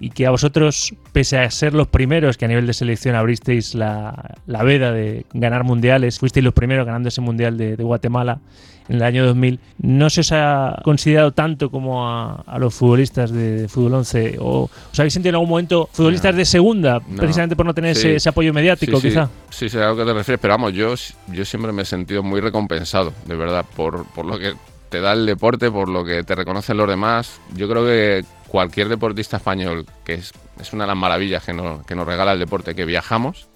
y 0.00 0.10
que 0.10 0.26
a 0.26 0.30
vosotros, 0.30 0.94
pese 1.12 1.38
a 1.38 1.50
ser 1.50 1.74
los 1.74 1.88
primeros 1.88 2.36
que 2.36 2.44
a 2.44 2.48
nivel 2.48 2.66
de 2.66 2.72
selección 2.72 3.14
abristeis 3.14 3.74
la, 3.74 4.36
la 4.46 4.62
veda 4.62 4.92
de 4.92 5.26
ganar 5.32 5.64
mundiales, 5.64 6.18
fuisteis 6.18 6.44
los 6.44 6.54
primeros 6.54 6.86
ganando 6.86 7.08
ese 7.08 7.20
mundial 7.20 7.56
de, 7.58 7.76
Guatemala 7.76 8.38
en 8.88 8.96
el 8.96 9.02
año 9.02 9.26
2000, 9.26 9.60
¿no 9.78 10.08
se 10.08 10.20
os 10.20 10.32
ha 10.32 10.80
considerado 10.82 11.32
tanto 11.32 11.70
como 11.70 12.08
a, 12.08 12.58
los 12.58 12.74
futbolistas 12.74 13.30
de, 13.30 13.68
fútbol 13.68 13.94
11? 13.94 14.36
¿O 14.40 14.62
os 14.62 14.98
habéis 14.98 15.12
sentido 15.12 15.30
en 15.30 15.34
algún 15.34 15.50
momento 15.50 15.88
futbolistas 15.92 16.34
de 16.34 16.44
segunda, 16.44 17.00
precisamente 17.00 17.54
por 17.54 17.66
no 17.66 17.74
tener 17.74 17.96
ese, 17.96 18.28
apoyo 18.28 18.52
mediático, 18.54 19.00
quizá? 19.00 19.28
Sí, 19.50 19.68
sé 19.68 19.82
a 19.82 19.88
lo 19.88 19.96
que 19.96 20.04
te 20.04 20.14
refieres, 20.14 20.40
pero 20.40 20.54
vamos, 20.54 20.72
yo, 20.72 20.94
yo 21.32 21.44
siempre 21.44 21.72
me 21.72 21.82
he 21.82 21.84
sentido 21.84 22.22
muy 22.22 22.40
recompensado, 22.40 23.12
de 23.26 23.36
verdad, 23.36 23.64
por, 23.76 24.06
por 24.06 24.24
lo 24.24 24.38
que 24.38 24.54
te 24.88 25.00
da 25.00 25.12
el 25.12 25.26
deporte, 25.26 25.70
por 25.70 25.88
lo 25.88 26.04
que 26.04 26.22
te 26.22 26.34
reconocen 26.34 26.76
los 26.76 26.88
demás. 26.88 27.40
Yo 27.54 27.68
creo 27.68 27.84
que 27.84 28.24
cualquier 28.48 28.88
deportista 28.88 29.36
español, 29.36 29.86
que 30.04 30.14
es, 30.14 30.32
es 30.60 30.72
una 30.72 30.84
de 30.84 30.88
las 30.88 30.96
maravillas 30.96 31.44
que 31.44 31.52
nos, 31.52 31.86
que 31.86 31.94
nos 31.94 32.06
regala 32.06 32.32
el 32.32 32.38
deporte, 32.38 32.74
que 32.74 32.84
viajamos 32.84 33.48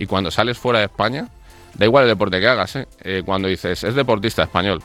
y 0.00 0.06
cuando 0.06 0.30
sales 0.30 0.58
fuera 0.58 0.78
de 0.78 0.86
España, 0.86 1.28
da 1.74 1.84
igual 1.84 2.04
el 2.04 2.10
deporte 2.10 2.40
que 2.40 2.48
hagas, 2.48 2.74
¿eh? 2.76 2.88
Eh, 3.02 3.22
cuando 3.24 3.48
dices 3.48 3.84
es 3.84 3.94
deportista 3.94 4.44
español, 4.44 4.82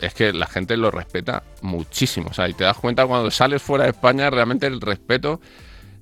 es 0.00 0.14
que 0.14 0.32
la 0.32 0.46
gente 0.46 0.78
lo 0.78 0.90
respeta 0.90 1.42
muchísimo. 1.60 2.28
O 2.30 2.32
sea, 2.32 2.48
y 2.48 2.54
te 2.54 2.64
das 2.64 2.78
cuenta 2.78 3.06
cuando 3.06 3.30
sales 3.30 3.62
fuera 3.62 3.84
de 3.84 3.90
España 3.90 4.30
realmente 4.30 4.66
el 4.66 4.80
respeto 4.80 5.42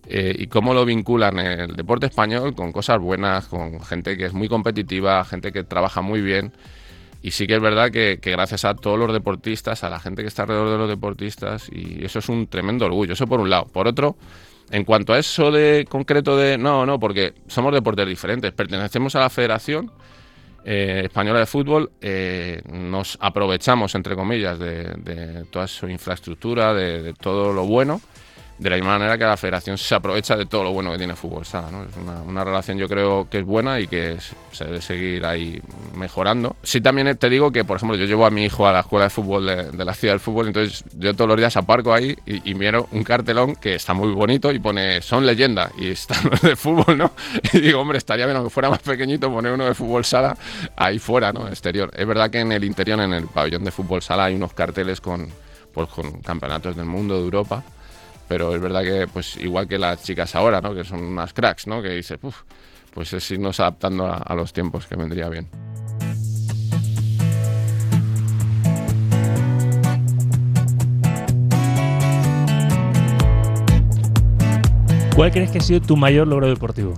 eh, 0.07 0.35
y 0.39 0.47
cómo 0.47 0.73
lo 0.73 0.85
vinculan 0.85 1.39
el 1.41 1.75
deporte 1.75 2.07
español 2.07 2.55
con 2.55 2.71
cosas 2.71 3.01
buenas, 3.01 3.47
con 3.49 3.83
gente 3.83 4.17
que 4.17 4.27
es 4.27 4.33
muy 4.33 4.49
competitiva, 4.49 5.25
gente 5.25 5.51
que 5.51 5.65
trabaja 5.65 6.01
muy 6.01 6.21
bien. 6.21 6.53
Y 7.23 7.33
sí 7.33 7.47
que 7.47 7.57
es 7.57 7.61
verdad 7.61 7.91
que, 7.91 8.19
gracias 8.23 8.65
a 8.65 8.75
todos 8.75 8.99
los 8.99 9.13
deportistas, 9.13 9.83
a 9.85 9.91
la 9.91 9.99
gente 9.99 10.23
que 10.23 10.29
está 10.29 10.43
alrededor 10.43 10.71
de 10.71 10.79
los 10.79 10.89
deportistas, 10.89 11.69
y 11.73 12.05
eso 12.05 12.21
es 12.21 12.29
un 12.29 12.47
tremendo 12.47 12.87
orgullo, 12.87 13.15
eso 13.15 13.27
por 13.27 13.41
un 13.41 13.51
lado. 13.51 13.67
Por 13.67 13.89
otro, 13.89 14.17
en 14.71 14.85
cuanto 14.85 15.13
a 15.13 15.19
eso 15.19 15.51
de 15.51 15.87
concreto 15.89 16.37
de... 16.37 16.59
No, 16.59 16.87
no, 16.87 17.01
porque 17.01 17.35
somos 17.49 17.73
deportes 17.73 18.07
diferentes, 18.07 18.53
pertenecemos 18.53 19.17
a 19.17 19.21
la 19.21 19.31
Federación 19.31 19.91
eh, 20.65 21.03
Española 21.05 21.41
de 21.41 21.47
Fútbol, 21.47 21.91
eh, 22.01 22.63
nos 22.71 23.19
aprovechamos, 23.21 23.95
entre 23.95 24.15
comillas, 24.15 24.59
de, 24.59 25.45
toda 25.51 25.67
su 25.67 25.89
infraestructura, 25.89 26.73
de 26.75 27.15
todo 27.15 27.53
lo 27.53 27.67
bueno 27.67 28.01
de 28.59 28.71
la 28.71 28.77
misma 28.77 28.99
manera 28.99 29.17
que 29.17 29.25
la 29.25 29.37
federación 29.37 29.79
se 29.79 29.95
aprovecha 29.95 30.37
de 30.37 30.47
todo 30.47 30.65
lo 30.65 30.73
bueno 30.73 30.91
que 30.91 30.99
tiene 30.99 31.15
fútbol 31.15 31.45
sala. 31.45 31.71
¿no? 31.71 31.85
Es 31.85 31.91
una, 31.97 32.45
relación 32.45 32.77
yo 32.79 32.89
creo 32.89 33.29
que 33.31 33.39
es 33.39 33.45
buena 33.45 33.79
y 33.79 33.87
que 33.87 34.17
se 34.53 34.65
debe 34.65 34.81
seguir 34.81 35.25
ahí 35.25 35.61
mejorando. 35.95 36.57
Sí 36.63 36.81
también 36.81 37.17
te 37.17 37.29
digo 37.29 37.53
que, 37.53 37.65
por 37.65 37.77
ejemplo, 37.77 37.97
yo 37.97 38.05
llevo 38.05 38.27
a 38.27 38.31
mi 38.31 38.45
hijo 38.45 38.67
a 38.67 38.73
la 38.73 38.81
escuela 38.81 39.05
de 39.05 39.11
fútbol 39.11 39.47
de, 39.47 39.85
la 39.85 39.95
ciudad 39.95 40.15
del 40.15 40.21
fútbol, 40.21 40.49
entonces 40.49 40.85
yo 40.97 41.15
todos 41.15 41.29
los 41.29 41.37
días 41.37 41.57
aparco 41.57 41.95
ahí 41.95 42.17
y, 42.27 42.55
miro 42.59 42.89
un 42.91 43.05
cartelón 43.05 43.55
que 43.55 43.77
está 43.77 43.95
muy 43.95 44.13
bonito 44.13 44.51
y 44.51 44.59
pone 44.59 45.01
son 45.01 45.25
leyenda 45.25 45.71
y 45.79 45.91
están 45.91 46.19
los 46.31 46.41
de 46.41 46.57
fútbol, 46.57 46.99
¿no? 46.99 47.13
Y 47.53 47.61
digo, 47.61 47.81
hombre, 47.81 47.99
estaría 47.99 48.27
bien 48.27 48.37
aunque 48.37 48.51
fuera 48.51 48.69
más 48.69 48.81
pequeñito 48.81 49.31
poner 49.31 49.53
uno 49.53 49.67
de 49.67 49.75
fútbol 49.75 50.05
sala 50.05 50.37
ahí 50.77 50.99
fuera, 50.99 51.33
¿no? 51.33 51.47
Exterior. 51.47 51.91
Es 51.95 52.07
verdad 52.07 52.31
que 52.31 52.41
en 52.41 52.51
el 52.51 52.65
interior, 52.65 52.99
en 53.01 53.13
el 53.13 53.27
pabellón 53.29 53.63
de 53.63 53.71
fútbol 53.71 54.03
sala, 54.03 54.25
hay 54.25 54.35
unos 54.35 54.53
carteles 54.53 55.01
con, 55.01 55.29
pues, 55.73 55.89
con 55.89 56.21
campeonatos 56.21 56.75
del 56.75 56.87
mundo, 56.87 57.15
de 57.15 57.21
Europa 57.21 57.63
pero 58.29 58.55
es 58.55 58.61
verdad 58.61 58.83
que 58.83 59.09
pues 59.09 59.37
igual 59.39 59.67
que 59.67 59.79
las 59.79 60.03
chicas 60.03 60.35
ahora, 60.35 60.61
¿no? 60.61 60.75
Que 60.75 60.85
son 60.85 61.03
unas 61.03 61.33
cracks, 61.33 61.67
¿no? 61.67 61.83
Que 61.83 61.91
dices, 61.91 62.19
pues 62.93 63.13
es 63.13 63.31
irnos 63.31 63.59
adaptando 63.61 64.07
a, 64.07 64.35
los 64.35 64.53
tiempos, 64.53 64.87
que 64.87 64.97
vendría 64.97 65.29
bien. 65.29 65.49
¿Cuál 75.17 75.33
crees 75.33 75.51
que 75.51 75.59
ha 75.59 75.61
sido 75.63 75.81
tu 75.81 75.97
mayor 75.97 76.29
logro 76.29 76.49
deportivo? 76.49 76.95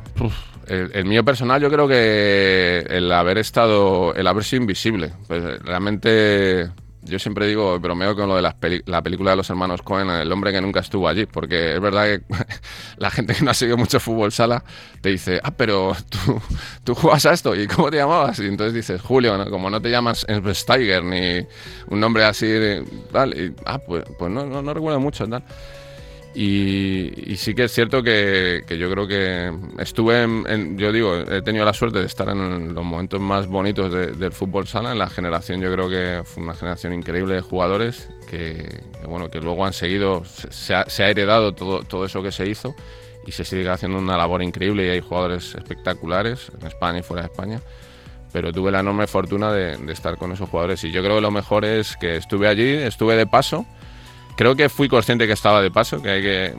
el, 0.66 1.04
mío 1.06 1.24
personal, 1.24 1.60
yo 1.60 1.70
creo 1.70 1.88
que 1.88 2.84
el 2.88 3.10
haber 3.12 3.38
estado, 3.38 4.14
el 4.14 4.26
haber 4.26 4.44
sido 4.44 4.62
invisible. 4.62 5.12
Pues 5.26 5.62
realmente 5.62 6.70
yo 7.10 7.18
siempre 7.18 7.46
digo, 7.46 7.78
bromeo 7.78 8.16
con 8.16 8.28
lo 8.28 8.36
de 8.36 8.42
la 8.42 9.02
película 9.02 9.32
de 9.32 9.36
los 9.36 9.50
hermanos 9.50 9.82
Cohen, 9.82 10.08
El 10.08 10.32
hombre 10.32 10.52
que 10.52 10.60
nunca 10.60 10.80
estuvo 10.80 11.08
allí, 11.08 11.26
porque 11.26 11.74
es 11.74 11.80
verdad 11.80 12.04
que 12.06 12.22
la 12.96 13.10
gente 13.10 13.34
que 13.34 13.44
no 13.44 13.50
ha 13.50 13.54
seguido 13.54 13.76
mucho 13.76 14.00
fútbol 14.00 14.32
sala 14.32 14.64
te 15.00 15.10
dice, 15.10 15.40
ah, 15.42 15.50
pero 15.50 15.94
tú, 16.08 16.40
tú 16.84 16.94
juegas 16.94 17.26
a 17.26 17.32
esto, 17.32 17.54
¿y 17.54 17.66
cómo 17.66 17.90
te 17.90 17.98
llamabas? 17.98 18.38
Y 18.38 18.46
entonces 18.46 18.74
dices, 18.74 19.02
Julio, 19.02 19.36
como 19.50 19.68
no 19.68 19.82
te 19.82 19.90
llamas 19.90 20.26
Steiger 20.52 21.04
ni 21.04 21.46
un 21.88 22.00
nombre 22.00 22.24
así, 22.24 22.48
tal, 23.12 23.38
y, 23.38 23.54
ah, 23.66 23.78
pues, 23.78 24.04
pues 24.18 24.30
no, 24.30 24.46
no, 24.46 24.62
no 24.62 24.72
recuerdo 24.72 25.00
mucho, 25.00 25.26
tal. 25.28 25.42
Y, 26.32 27.34
sí 27.36 27.54
que 27.54 27.64
es 27.64 27.72
cierto 27.72 28.02
que, 28.02 28.62
yo 28.68 28.90
creo 28.90 29.08
que 29.08 29.52
estuve, 29.78 30.22
en, 30.22 30.78
yo 30.78 30.92
digo, 30.92 31.16
he 31.16 31.42
tenido 31.42 31.64
la 31.64 31.72
suerte 31.72 31.98
de 31.98 32.06
estar 32.06 32.28
en 32.28 32.72
los 32.72 32.84
momentos 32.84 33.20
más 33.20 33.48
bonitos 33.48 33.90
del 33.92 34.32
fútbol 34.32 34.68
sala. 34.68 34.92
En 34.92 34.98
la 34.98 35.10
generación 35.10 35.60
yo 35.60 35.72
creo 35.72 35.88
que 35.88 36.22
fue 36.24 36.42
una 36.42 36.54
generación 36.54 36.92
increíble 36.92 37.34
de 37.34 37.40
jugadores 37.40 38.08
que, 38.28 38.82
bueno, 39.08 39.28
que 39.28 39.40
luego 39.40 39.64
han 39.66 39.72
seguido, 39.72 40.22
se 40.24 40.74
ha, 40.74 41.10
heredado 41.10 41.52
todo, 41.52 41.82
todo 41.82 42.04
eso 42.04 42.22
que 42.22 42.30
se 42.30 42.48
hizo 42.48 42.74
y 43.26 43.32
se 43.32 43.44
sigue 43.44 43.68
haciendo 43.68 43.98
una 43.98 44.16
labor 44.16 44.42
increíble 44.42 44.86
y 44.86 44.90
hay 44.90 45.00
jugadores 45.00 45.54
espectaculares 45.56 46.52
en 46.60 46.66
España 46.66 47.00
y 47.00 47.02
fuera 47.02 47.22
de 47.22 47.28
España. 47.28 47.60
Pero 48.32 48.52
tuve 48.52 48.70
la 48.70 48.78
enorme 48.78 49.08
fortuna 49.08 49.52
de, 49.52 49.76
de 49.76 49.92
estar 49.92 50.16
con 50.16 50.30
esos 50.30 50.48
jugadores 50.48 50.84
y 50.84 50.92
yo 50.92 51.02
creo 51.02 51.16
que 51.16 51.22
lo 51.22 51.32
mejor 51.32 51.64
es 51.64 51.96
que 51.96 52.14
estuve 52.14 52.46
allí, 52.46 52.74
estuve 52.74 53.16
de 53.16 53.26
paso 53.26 53.66
creo 54.40 54.56
que 54.56 54.70
fui 54.70 54.88
consciente 54.88 55.26
que 55.26 55.34
estaba 55.34 55.60
de 55.60 55.70
paso, 55.70 56.00
que 56.00 56.08
hay 56.08 56.22
que 56.22 56.54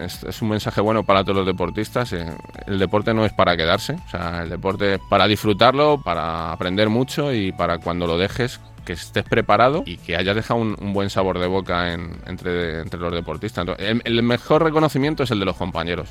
es, 0.00 0.40
un 0.40 0.48
mensaje 0.48 0.80
bueno 0.80 1.04
para 1.04 1.22
todos 1.22 1.36
los 1.36 1.46
deportistas. 1.46 2.10
Eh, 2.14 2.24
el 2.66 2.78
deporte 2.78 3.12
no 3.12 3.26
es 3.26 3.32
para 3.34 3.58
quedarse, 3.58 3.92
o 3.92 4.10
sea, 4.10 4.44
el 4.44 4.48
deporte 4.48 4.94
es 4.94 5.00
para 5.10 5.28
disfrutarlo, 5.28 6.00
para 6.02 6.50
aprender 6.50 6.88
mucho 6.88 7.34
y 7.34 7.52
para 7.52 7.76
cuando 7.76 8.06
lo 8.06 8.16
dejes 8.16 8.58
que 8.86 8.94
estés 8.94 9.24
preparado 9.24 9.82
y 9.84 9.98
que 9.98 10.16
hayas 10.16 10.34
dejado 10.34 10.60
un, 10.60 10.94
buen 10.94 11.10
sabor 11.10 11.38
de 11.38 11.46
boca 11.46 11.92
entre, 11.92 12.80
entre 12.80 13.00
los 13.00 13.12
deportistas. 13.12 13.66
el 13.78 14.22
mejor 14.22 14.64
reconocimiento 14.64 15.24
es 15.24 15.30
el 15.30 15.38
de 15.38 15.44
los 15.44 15.56
compañeros. 15.56 16.08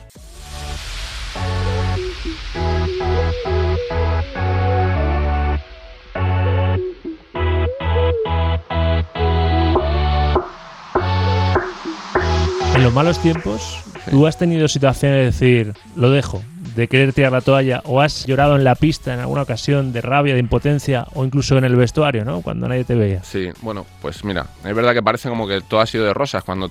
En 12.76 12.84
los 12.84 12.94
malos 12.94 13.20
tiempos, 13.20 13.80
¿tú 14.10 14.28
has 14.28 14.38
tenido 14.38 14.68
situaciones 14.68 15.18
de 15.18 15.26
decir, 15.26 15.74
lo 15.96 16.10
dejo, 16.10 16.44
de 16.76 16.90
querer 16.90 17.14
tirar 17.14 17.32
la 17.32 17.40
toalla, 17.40 17.82
o 17.86 18.02
has 18.02 18.26
llorado 18.26 18.58
en 18.58 18.66
la 18.66 18.76
pista 18.76 19.14
en 19.14 19.22
alguna 19.22 19.44
ocasión 19.44 19.94
de 19.94 20.02
rabia, 20.02 20.34
de 20.34 20.42
impotencia, 20.42 21.08
o 21.14 21.24
incluso 21.24 21.58
en 21.58 21.64
el 21.64 21.78
vestuario, 21.78 22.26
¿no? 22.26 22.42
Cuando 22.42 22.68
nadie 22.68 22.84
te 22.84 22.96
veía. 22.96 23.24
Sí, 23.24 23.50
bueno, 23.62 23.86
pues 24.02 24.26
mira, 24.26 24.48
es 24.66 24.76
verdad 24.76 24.94
que 24.94 25.02
parece 25.02 25.30
como 25.30 25.48
que 25.48 25.62
todo 25.62 25.80
ha 25.80 25.86
sido 25.86 26.04
de 26.04 26.14
rosas 26.14 26.44
cuando 26.44 26.70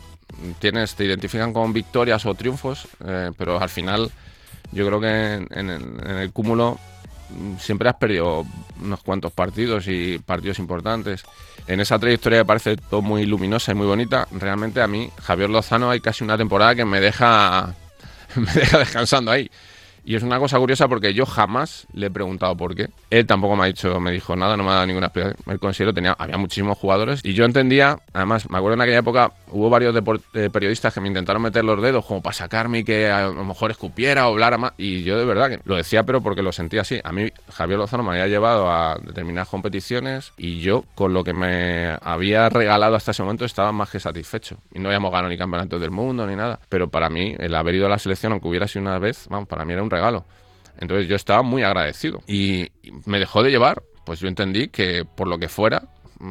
tienes, 0.58 0.94
te 0.94 1.06
identifican 1.06 1.54
con 1.54 1.72
victorias 1.72 2.26
o 2.26 2.34
triunfos, 2.34 2.86
eh, 3.06 3.30
pero 3.38 3.58
al 3.58 3.70
final 3.70 4.10
yo 4.72 4.86
creo 4.86 5.00
que 5.00 5.46
en 5.50 5.70
el 5.70 6.32
cúmulo 6.32 6.78
siempre 7.58 7.88
has 7.88 7.96
perdido 7.96 8.44
unos 8.82 9.02
cuantos 9.02 9.32
partidos 9.32 9.86
y 9.88 10.18
partidos 10.18 10.58
importantes. 10.58 11.24
En 11.66 11.80
esa 11.80 11.98
trayectoria 11.98 12.40
me 12.40 12.44
parece 12.44 12.76
todo 12.76 13.02
muy 13.02 13.26
luminosa 13.26 13.72
y 13.72 13.74
muy 13.74 13.86
bonita. 13.86 14.26
Realmente 14.32 14.80
a 14.82 14.86
mí, 14.86 15.10
Javier 15.22 15.50
Lozano, 15.50 15.90
hay 15.90 16.00
casi 16.00 16.24
una 16.24 16.36
temporada 16.36 16.74
que 16.74 16.84
me 16.84 17.00
deja, 17.00 17.74
me 18.36 18.52
deja 18.52 18.78
descansando 18.78 19.30
ahí. 19.30 19.50
Y 20.06 20.16
es 20.16 20.22
una 20.22 20.38
cosa 20.38 20.58
curiosa 20.58 20.86
porque 20.86 21.14
yo 21.14 21.24
jamás 21.24 21.86
le 21.94 22.06
he 22.06 22.10
preguntado 22.10 22.54
por 22.54 22.74
qué. 22.74 22.90
Él 23.08 23.26
tampoco 23.26 23.56
me 23.56 23.64
ha 23.64 23.66
dicho, 23.66 23.98
me 24.00 24.12
dijo 24.12 24.36
nada, 24.36 24.54
no 24.54 24.62
me 24.62 24.70
ha 24.70 24.74
dado 24.74 24.86
ninguna 24.86 25.06
explicación. 25.06 25.38
El 25.46 25.58
considero 25.58 25.94
tenía, 25.94 26.14
había 26.18 26.36
muchísimos 26.36 26.76
jugadores 26.76 27.20
y 27.24 27.32
yo 27.32 27.46
entendía, 27.46 27.98
además, 28.12 28.50
me 28.50 28.58
acuerdo 28.58 28.74
en 28.74 28.80
aquella 28.82 28.98
época 28.98 29.32
hubo 29.54 29.70
varios 29.70 29.94
eh, 30.34 30.50
periodistas 30.52 30.92
que 30.92 31.00
me 31.00 31.08
intentaron 31.08 31.40
meter 31.40 31.64
los 31.64 31.80
dedos 31.80 32.04
como 32.04 32.20
para 32.20 32.34
sacarme 32.34 32.80
y 32.80 32.84
que 32.84 33.08
a 33.10 33.28
lo 33.28 33.44
mejor 33.44 33.70
escupiera 33.70 34.26
o 34.26 34.32
hablara 34.32 34.58
más. 34.58 34.72
Y 34.76 35.04
yo 35.04 35.16
de 35.16 35.24
verdad 35.24 35.48
que 35.48 35.60
lo 35.64 35.76
decía, 35.76 36.02
pero 36.02 36.20
porque 36.20 36.42
lo 36.42 36.52
sentía 36.52 36.80
así. 36.80 37.00
A 37.04 37.12
mí 37.12 37.30
Javier 37.52 37.78
Lozano 37.78 38.02
me 38.02 38.10
había 38.10 38.26
llevado 38.26 38.70
a 38.70 38.98
determinadas 39.00 39.48
competiciones 39.48 40.32
y 40.36 40.60
yo 40.60 40.84
con 40.94 41.14
lo 41.14 41.22
que 41.22 41.32
me 41.32 41.96
había 42.02 42.48
regalado 42.48 42.96
hasta 42.96 43.12
ese 43.12 43.22
momento 43.22 43.44
estaba 43.44 43.70
más 43.70 43.90
que 43.90 44.00
satisfecho. 44.00 44.58
Y 44.72 44.80
no 44.80 44.88
habíamos 44.88 45.12
ganado 45.12 45.28
ni 45.28 45.38
campeonatos 45.38 45.80
del 45.80 45.92
mundo 45.92 46.26
ni 46.26 46.34
nada. 46.34 46.58
Pero 46.68 46.88
para 46.88 47.08
mí 47.08 47.36
el 47.38 47.54
haber 47.54 47.76
ido 47.76 47.86
a 47.86 47.90
la 47.90 47.98
selección, 47.98 48.32
aunque 48.32 48.48
hubiera 48.48 48.66
sido 48.66 48.82
una 48.82 48.98
vez, 48.98 49.28
vamos, 49.30 49.48
para 49.48 49.64
mí 49.64 49.72
era 49.72 49.82
un 49.82 49.90
regalo. 49.90 50.24
Entonces 50.80 51.06
yo 51.06 51.14
estaba 51.14 51.42
muy 51.42 51.62
agradecido. 51.62 52.22
Y 52.26 52.70
me 53.06 53.20
dejó 53.20 53.42
de 53.44 53.50
llevar, 53.50 53.82
pues 54.04 54.18
yo 54.18 54.26
entendí 54.26 54.68
que 54.68 55.04
por 55.04 55.28
lo 55.28 55.38
que 55.38 55.48
fuera, 55.48 55.84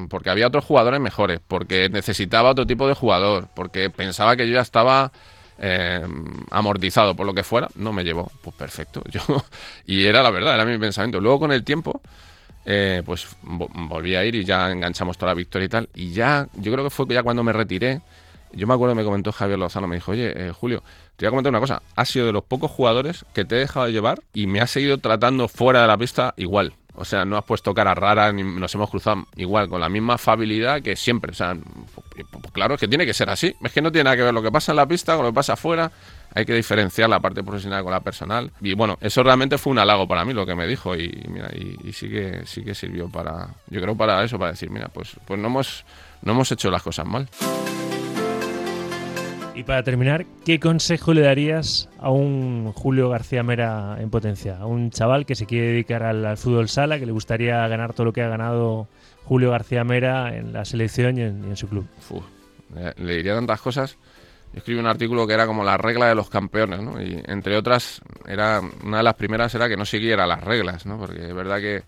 porque 0.09 0.29
había 0.29 0.47
otros 0.47 0.65
jugadores 0.65 0.99
mejores, 0.99 1.39
porque 1.47 1.89
necesitaba 1.89 2.51
otro 2.51 2.65
tipo 2.65 2.87
de 2.87 2.93
jugador, 2.93 3.47
porque 3.55 3.89
pensaba 3.89 4.35
que 4.35 4.47
yo 4.47 4.55
ya 4.55 4.61
estaba 4.61 5.11
eh, 5.59 6.05
amortizado 6.51 7.15
por 7.15 7.25
lo 7.25 7.33
que 7.33 7.43
fuera, 7.43 7.67
no 7.75 7.93
me 7.93 8.03
llevó. 8.03 8.31
Pues 8.41 8.55
perfecto. 8.55 9.03
Yo, 9.09 9.21
y 9.85 10.05
era 10.05 10.23
la 10.23 10.31
verdad, 10.31 10.55
era 10.55 10.65
mi 10.65 10.77
pensamiento. 10.77 11.19
Luego 11.19 11.39
con 11.39 11.51
el 11.51 11.63
tiempo, 11.63 12.01
eh, 12.65 13.03
pues 13.05 13.27
volví 13.41 14.15
a 14.15 14.25
ir 14.25 14.35
y 14.35 14.43
ya 14.43 14.71
enganchamos 14.71 15.17
toda 15.17 15.31
la 15.31 15.35
victoria 15.35 15.65
y 15.65 15.69
tal. 15.69 15.89
Y 15.93 16.11
ya, 16.11 16.47
yo 16.53 16.71
creo 16.71 16.83
que 16.83 16.89
fue 16.89 17.05
ya 17.09 17.23
cuando 17.23 17.43
me 17.43 17.53
retiré, 17.53 18.01
yo 18.51 18.67
me 18.67 18.73
acuerdo, 18.73 18.95
me 18.95 19.03
comentó 19.03 19.31
Javier 19.31 19.59
Lozano, 19.59 19.87
me 19.87 19.95
dijo, 19.95 20.11
oye, 20.11 20.33
eh, 20.35 20.51
Julio, 20.51 20.83
te 21.15 21.25
voy 21.25 21.27
a 21.27 21.31
comentar 21.31 21.51
una 21.51 21.59
cosa, 21.59 21.81
has 21.95 22.09
sido 22.09 22.25
de 22.25 22.33
los 22.33 22.43
pocos 22.43 22.71
jugadores 22.71 23.25
que 23.33 23.45
te 23.45 23.55
he 23.55 23.59
dejado 23.59 23.85
de 23.87 23.91
llevar 23.91 24.21
y 24.33 24.47
me 24.47 24.61
has 24.61 24.71
seguido 24.71 24.97
tratando 24.97 25.47
fuera 25.47 25.81
de 25.81 25.87
la 25.87 25.97
pista 25.97 26.33
igual. 26.37 26.73
O 26.95 27.05
sea, 27.05 27.25
no 27.25 27.37
has 27.37 27.43
puesto 27.43 27.73
cara 27.73 27.95
rara, 27.95 28.31
ni 28.31 28.43
nos 28.43 28.73
hemos 28.75 28.89
cruzado 28.89 29.25
igual, 29.35 29.67
con 29.67 29.81
la 29.81 29.89
misma 29.89 30.15
afabilidad 30.15 30.81
que 30.81 30.95
siempre. 30.95 31.31
O 31.31 31.33
sea, 31.33 31.55
pues, 31.55 32.25
pues 32.29 32.53
claro, 32.53 32.75
es 32.75 32.79
que 32.79 32.87
tiene 32.87 33.05
que 33.05 33.13
ser 33.13 33.29
así. 33.29 33.55
Es 33.63 33.71
que 33.71 33.81
no 33.81 33.91
tiene 33.91 34.05
nada 34.05 34.15
que 34.15 34.23
ver 34.23 34.33
lo 34.33 34.43
que 34.43 34.51
pasa 34.51 34.71
en 34.71 34.75
la 34.75 34.85
pista 34.85 35.15
con 35.15 35.25
lo 35.25 35.31
que 35.31 35.35
pasa 35.35 35.53
afuera. 35.53 35.91
Hay 36.35 36.45
que 36.45 36.53
diferenciar 36.53 37.09
la 37.09 37.19
parte 37.19 37.43
profesional 37.43 37.83
con 37.83 37.91
la 37.91 38.01
personal. 38.01 38.51
Y 38.61 38.75
bueno, 38.75 38.97
eso 39.01 39.23
realmente 39.23 39.57
fue 39.57 39.71
un 39.71 39.79
halago 39.79 40.07
para 40.07 40.23
mí 40.23 40.33
lo 40.33 40.45
que 40.45 40.55
me 40.55 40.67
dijo. 40.67 40.95
Y 40.95 41.25
mira, 41.27 41.49
y, 41.53 41.91
sí 41.93 42.09
que 42.09 42.43
sí 42.45 42.63
que 42.63 42.75
sirvió 42.75 43.09
para. 43.09 43.49
Yo 43.69 43.81
creo 43.81 43.95
para 43.95 44.23
eso, 44.23 44.37
para 44.37 44.51
decir, 44.51 44.69
mira, 44.69 44.87
pues, 44.89 45.15
pues 45.25 45.39
no 45.39 45.47
hemos, 45.47 45.85
no 46.21 46.33
hemos 46.33 46.51
hecho 46.51 46.69
las 46.69 46.83
cosas 46.83 47.07
mal. 47.07 47.27
Y 49.55 49.63
para 49.63 49.83
terminar, 49.83 50.25
¿qué 50.45 50.59
consejo 50.59 51.13
le 51.13 51.21
darías 51.21 51.87
a 51.99 52.09
un 52.09 52.71
Julio 52.73 53.09
García 53.09 53.43
Mera 53.43 53.97
en 53.99 54.09
potencia? 54.09 54.57
A 54.57 54.65
un 54.65 54.89
chaval 54.89 55.27
que 55.27 55.35
se 55.35 55.45
quiere 55.45 55.67
dedicar 55.67 56.01
al, 56.01 56.37
fútbol 56.37 56.69
sala, 56.69 56.97
que 56.97 57.05
le 57.05 57.11
gustaría 57.11 57.67
ganar 57.67 57.93
todo 57.93 58.05
lo 58.05 58.13
que 58.13 58.23
ha 58.23 58.27
ganado 58.27 58.87
Julio 59.25 59.51
García 59.51 59.83
Mera 59.83 60.35
en 60.35 60.53
la 60.53 60.65
selección 60.65 61.19
y 61.19 61.21
en, 61.21 61.55
su 61.55 61.67
club. 61.69 61.87
le 62.97 63.15
diría 63.15 63.35
tantas 63.35 63.61
cosas. 63.61 63.97
Yo 64.53 64.57
escribí 64.57 64.79
un 64.79 64.87
artículo 64.87 65.27
que 65.27 65.33
era 65.33 65.45
como 65.45 65.63
la 65.63 65.77
regla 65.77 66.07
de 66.07 66.15
los 66.15 66.31
campeones, 66.31 66.81
¿no? 66.81 66.99
Y 66.99 67.21
entre 67.27 67.55
otras, 67.55 68.01
era 68.27 68.59
una 68.83 68.97
de 68.97 69.03
las 69.03 69.15
primeras 69.15 69.53
era 69.53 69.69
que 69.69 69.77
no 69.77 69.85
siguiera 69.85 70.25
las 70.25 70.43
reglas, 70.43 70.87
¿no? 70.87 70.97
Porque 70.97 71.27
es 71.27 71.33
verdad 71.33 71.59
que 71.59 71.83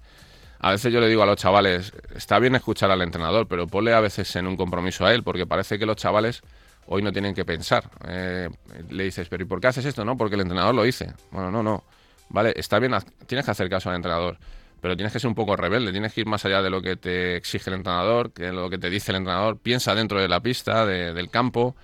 a 0.60 0.72
veces 0.72 0.94
yo 0.94 1.00
le 1.00 1.08
digo 1.08 1.24
a 1.24 1.26
los 1.26 1.38
chavales, 1.38 1.94
está 2.16 2.38
bien 2.38 2.54
escuchar 2.54 2.92
al 2.92 3.02
entrenador, 3.02 3.48
pero 3.48 3.66
ponle 3.66 3.94
a 3.94 4.00
veces 4.00 4.36
en 4.36 4.46
un 4.46 4.56
compromiso 4.56 5.04
a 5.06 5.14
él, 5.14 5.24
porque 5.24 5.48
parece 5.48 5.80
que 5.80 5.88
los 5.88 5.96
chavales 5.96 6.44
hoy 6.88 7.02
no 7.02 7.12
tienen 7.12 7.34
que 7.34 7.46
pensar. 7.46 7.90
Eh, 8.08 8.50
le 8.90 9.04
dices, 9.04 9.28
pero 9.30 9.44
¿y 9.44 9.46
por 9.46 9.60
qué 9.60 9.68
haces 9.68 9.86
esto? 9.86 10.06
No, 10.06 10.18
porque 10.18 10.36
el 10.36 10.42
entrenador 10.42 10.76
lo 10.76 10.84
dice. 10.84 11.14
Bueno, 11.32 11.52
no, 11.52 11.64
no. 11.64 11.84
Vale, 12.30 12.54
está 12.56 12.80
bien, 12.80 12.94
tienes 13.28 13.46
que 13.46 13.52
hacer 13.52 13.70
caso 13.70 13.90
al 13.90 13.98
entrenador, 13.98 14.38
pero 14.82 14.96
tienes 14.96 15.14
que 15.14 15.20
ser 15.20 15.28
un 15.28 15.36
poco 15.36 15.56
rebelde, 15.56 15.92
tienes 15.92 16.14
que 16.14 16.22
ir 16.22 16.28
más 16.28 16.44
allá 16.46 16.62
de 16.62 16.70
lo 16.70 16.82
que 16.82 16.96
te 16.96 17.36
exige 17.36 17.70
el 17.70 17.78
entrenador, 17.78 18.32
que 18.32 18.52
lo 18.52 18.70
que 18.70 18.78
te 18.78 18.90
dice 18.90 19.12
el 19.12 19.18
entrenador. 19.18 19.58
Piensa 19.58 19.94
dentro 19.94 20.20
de 20.20 20.28
la 20.28 20.40
pista, 20.40 20.86
del 20.86 21.30
campo, 21.30 21.76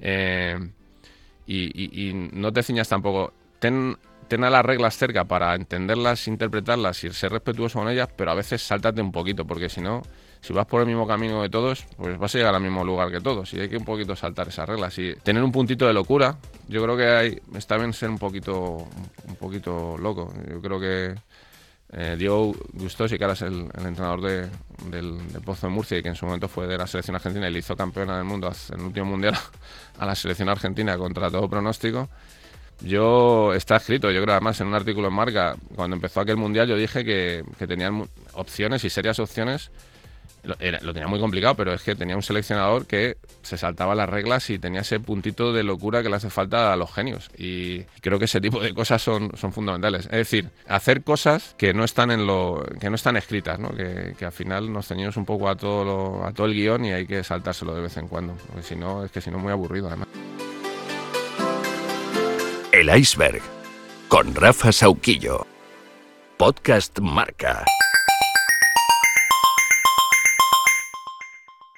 eh, 0.00 0.58
y, 1.46 2.12
no 2.32 2.52
te 2.52 2.62
ciñas 2.62 2.88
tampoco. 2.88 3.32
Ten, 3.60 3.96
ten 4.28 4.44
a 4.44 4.50
las 4.50 4.64
reglas 4.64 4.96
cerca 4.96 5.24
para 5.24 5.54
entenderlas, 5.54 6.26
interpretarlas 6.26 7.04
y 7.04 7.10
ser 7.10 7.32
respetuoso 7.32 7.78
con 7.78 7.88
ellas, 7.88 8.08
pero 8.16 8.32
a 8.32 8.34
veces 8.34 8.62
sáltate 8.62 9.00
un 9.00 9.12
poquito, 9.12 9.46
porque 9.46 9.68
si 9.68 9.80
no 9.80 10.02
si 10.46 10.52
vas 10.52 10.66
por 10.66 10.80
el 10.80 10.86
mismo 10.86 11.08
camino 11.08 11.42
de 11.42 11.48
todos, 11.48 11.84
pues 11.96 12.16
vas 12.18 12.32
a 12.32 12.38
llegar 12.38 12.54
al 12.54 12.62
mismo 12.62 12.84
lugar 12.84 13.10
que 13.10 13.20
todos. 13.20 13.52
Y 13.52 13.58
hay 13.58 13.68
que 13.68 13.78
un 13.78 13.84
poquito 13.84 14.14
saltar 14.14 14.46
esas 14.46 14.68
reglas. 14.68 14.96
Y 14.96 15.16
tener 15.16 15.42
un 15.42 15.50
puntito 15.50 15.88
de 15.88 15.92
locura, 15.92 16.38
yo 16.68 16.80
creo 16.84 16.96
que 16.96 17.08
hay, 17.08 17.42
está 17.56 17.76
bien 17.76 17.92
ser 17.92 18.10
un 18.10 18.18
poquito, 18.18 18.86
un 19.28 19.36
poquito 19.40 19.98
loco. 19.98 20.32
Yo 20.48 20.60
creo 20.60 20.78
que 20.78 21.16
eh, 21.94 22.14
Diego 22.16 22.54
Gustosi, 22.74 23.18
que 23.18 23.24
ahora 23.24 23.34
es 23.34 23.42
el, 23.42 23.62
entrenador 23.84 24.20
de, 24.20 24.48
del, 24.88 25.18
Pozo 25.44 25.66
de 25.66 25.72
Murcia 25.72 25.98
y 25.98 26.02
que 26.04 26.10
en 26.10 26.14
su 26.14 26.26
momento 26.26 26.46
fue 26.46 26.68
de 26.68 26.78
la 26.78 26.86
selección 26.86 27.16
argentina 27.16 27.48
y 27.48 27.52
le 27.52 27.58
hizo 27.58 27.74
campeona 27.74 28.16
del 28.16 28.24
mundo 28.24 28.48
en 28.70 28.78
el 28.78 28.86
último 28.86 29.06
mundial 29.06 29.34
a 29.98 30.06
la 30.06 30.14
selección 30.14 30.48
argentina 30.48 30.96
contra 30.96 31.28
todo 31.28 31.48
pronóstico. 31.50 32.08
Yo, 32.82 33.52
está 33.52 33.76
escrito, 33.76 34.12
yo 34.12 34.22
creo 34.22 34.34
además 34.34 34.60
en 34.60 34.68
un 34.68 34.74
artículo 34.74 35.08
en 35.08 35.14
Marca, 35.14 35.56
cuando 35.74 35.96
empezó 35.96 36.20
aquel 36.20 36.36
mundial 36.36 36.68
yo 36.68 36.76
dije 36.76 37.04
que, 37.04 37.42
que 37.58 37.66
tenían 37.66 38.08
opciones 38.34 38.84
y 38.84 38.90
serias 38.90 39.18
opciones 39.18 39.72
lo, 40.42 40.56
tenía 40.56 41.08
muy 41.08 41.20
complicado, 41.20 41.54
pero 41.54 41.72
es 41.72 41.82
que 41.82 41.94
tenía 41.94 42.16
un 42.16 42.22
seleccionador 42.22 42.86
que 42.86 43.16
se 43.42 43.58
saltaba 43.58 43.94
las 43.94 44.08
reglas 44.08 44.48
y 44.50 44.58
tenía 44.58 44.80
ese 44.80 45.00
puntito 45.00 45.52
de 45.52 45.62
locura 45.62 46.02
que 46.02 46.08
le 46.08 46.16
hace 46.16 46.30
falta 46.30 46.72
a 46.72 46.76
los 46.76 46.92
genios. 46.92 47.30
Y 47.36 47.82
creo 48.00 48.18
que 48.18 48.26
ese 48.26 48.40
tipo 48.40 48.60
de 48.60 48.74
cosas 48.74 49.02
son, 49.02 49.36
son 49.36 49.52
fundamentales. 49.52 50.06
Es 50.06 50.12
decir, 50.12 50.50
hacer 50.68 51.02
cosas 51.02 51.54
que 51.58 51.74
no 51.74 51.84
están 51.84 52.10
en 52.10 52.26
lo, 52.26 52.64
que 52.80 52.90
no 52.90 52.96
están 52.96 53.16
escritas, 53.16 53.58
¿no? 53.58 53.70
Que, 53.70 54.14
al 54.24 54.32
final 54.32 54.72
nos 54.72 54.88
ceñimos 54.88 55.16
un 55.16 55.24
poco 55.24 55.48
a 55.48 55.54
todo 55.54 56.26
a 56.26 56.32
todo 56.32 56.46
el 56.46 56.54
guion 56.54 56.84
y 56.84 56.92
hay 56.92 57.06
que 57.06 57.22
saltárselo 57.22 57.74
de 57.74 57.82
vez 57.82 57.96
en 57.96 58.08
cuando. 58.08 58.34
Porque 58.34 58.62
si 58.62 58.74
no, 58.74 59.04
es 59.04 59.10
que 59.10 59.20
si 59.20 59.30
no 59.30 59.38
muy 59.38 59.52
aburrido 59.52 59.86
además. 59.88 60.08
El 62.72 62.94
iceberg 62.94 63.40
con 64.08 64.34
Rafa 64.34 64.72
Sauquillo. 64.72 65.46
Podcast 66.36 66.98
Marca. 67.00 67.64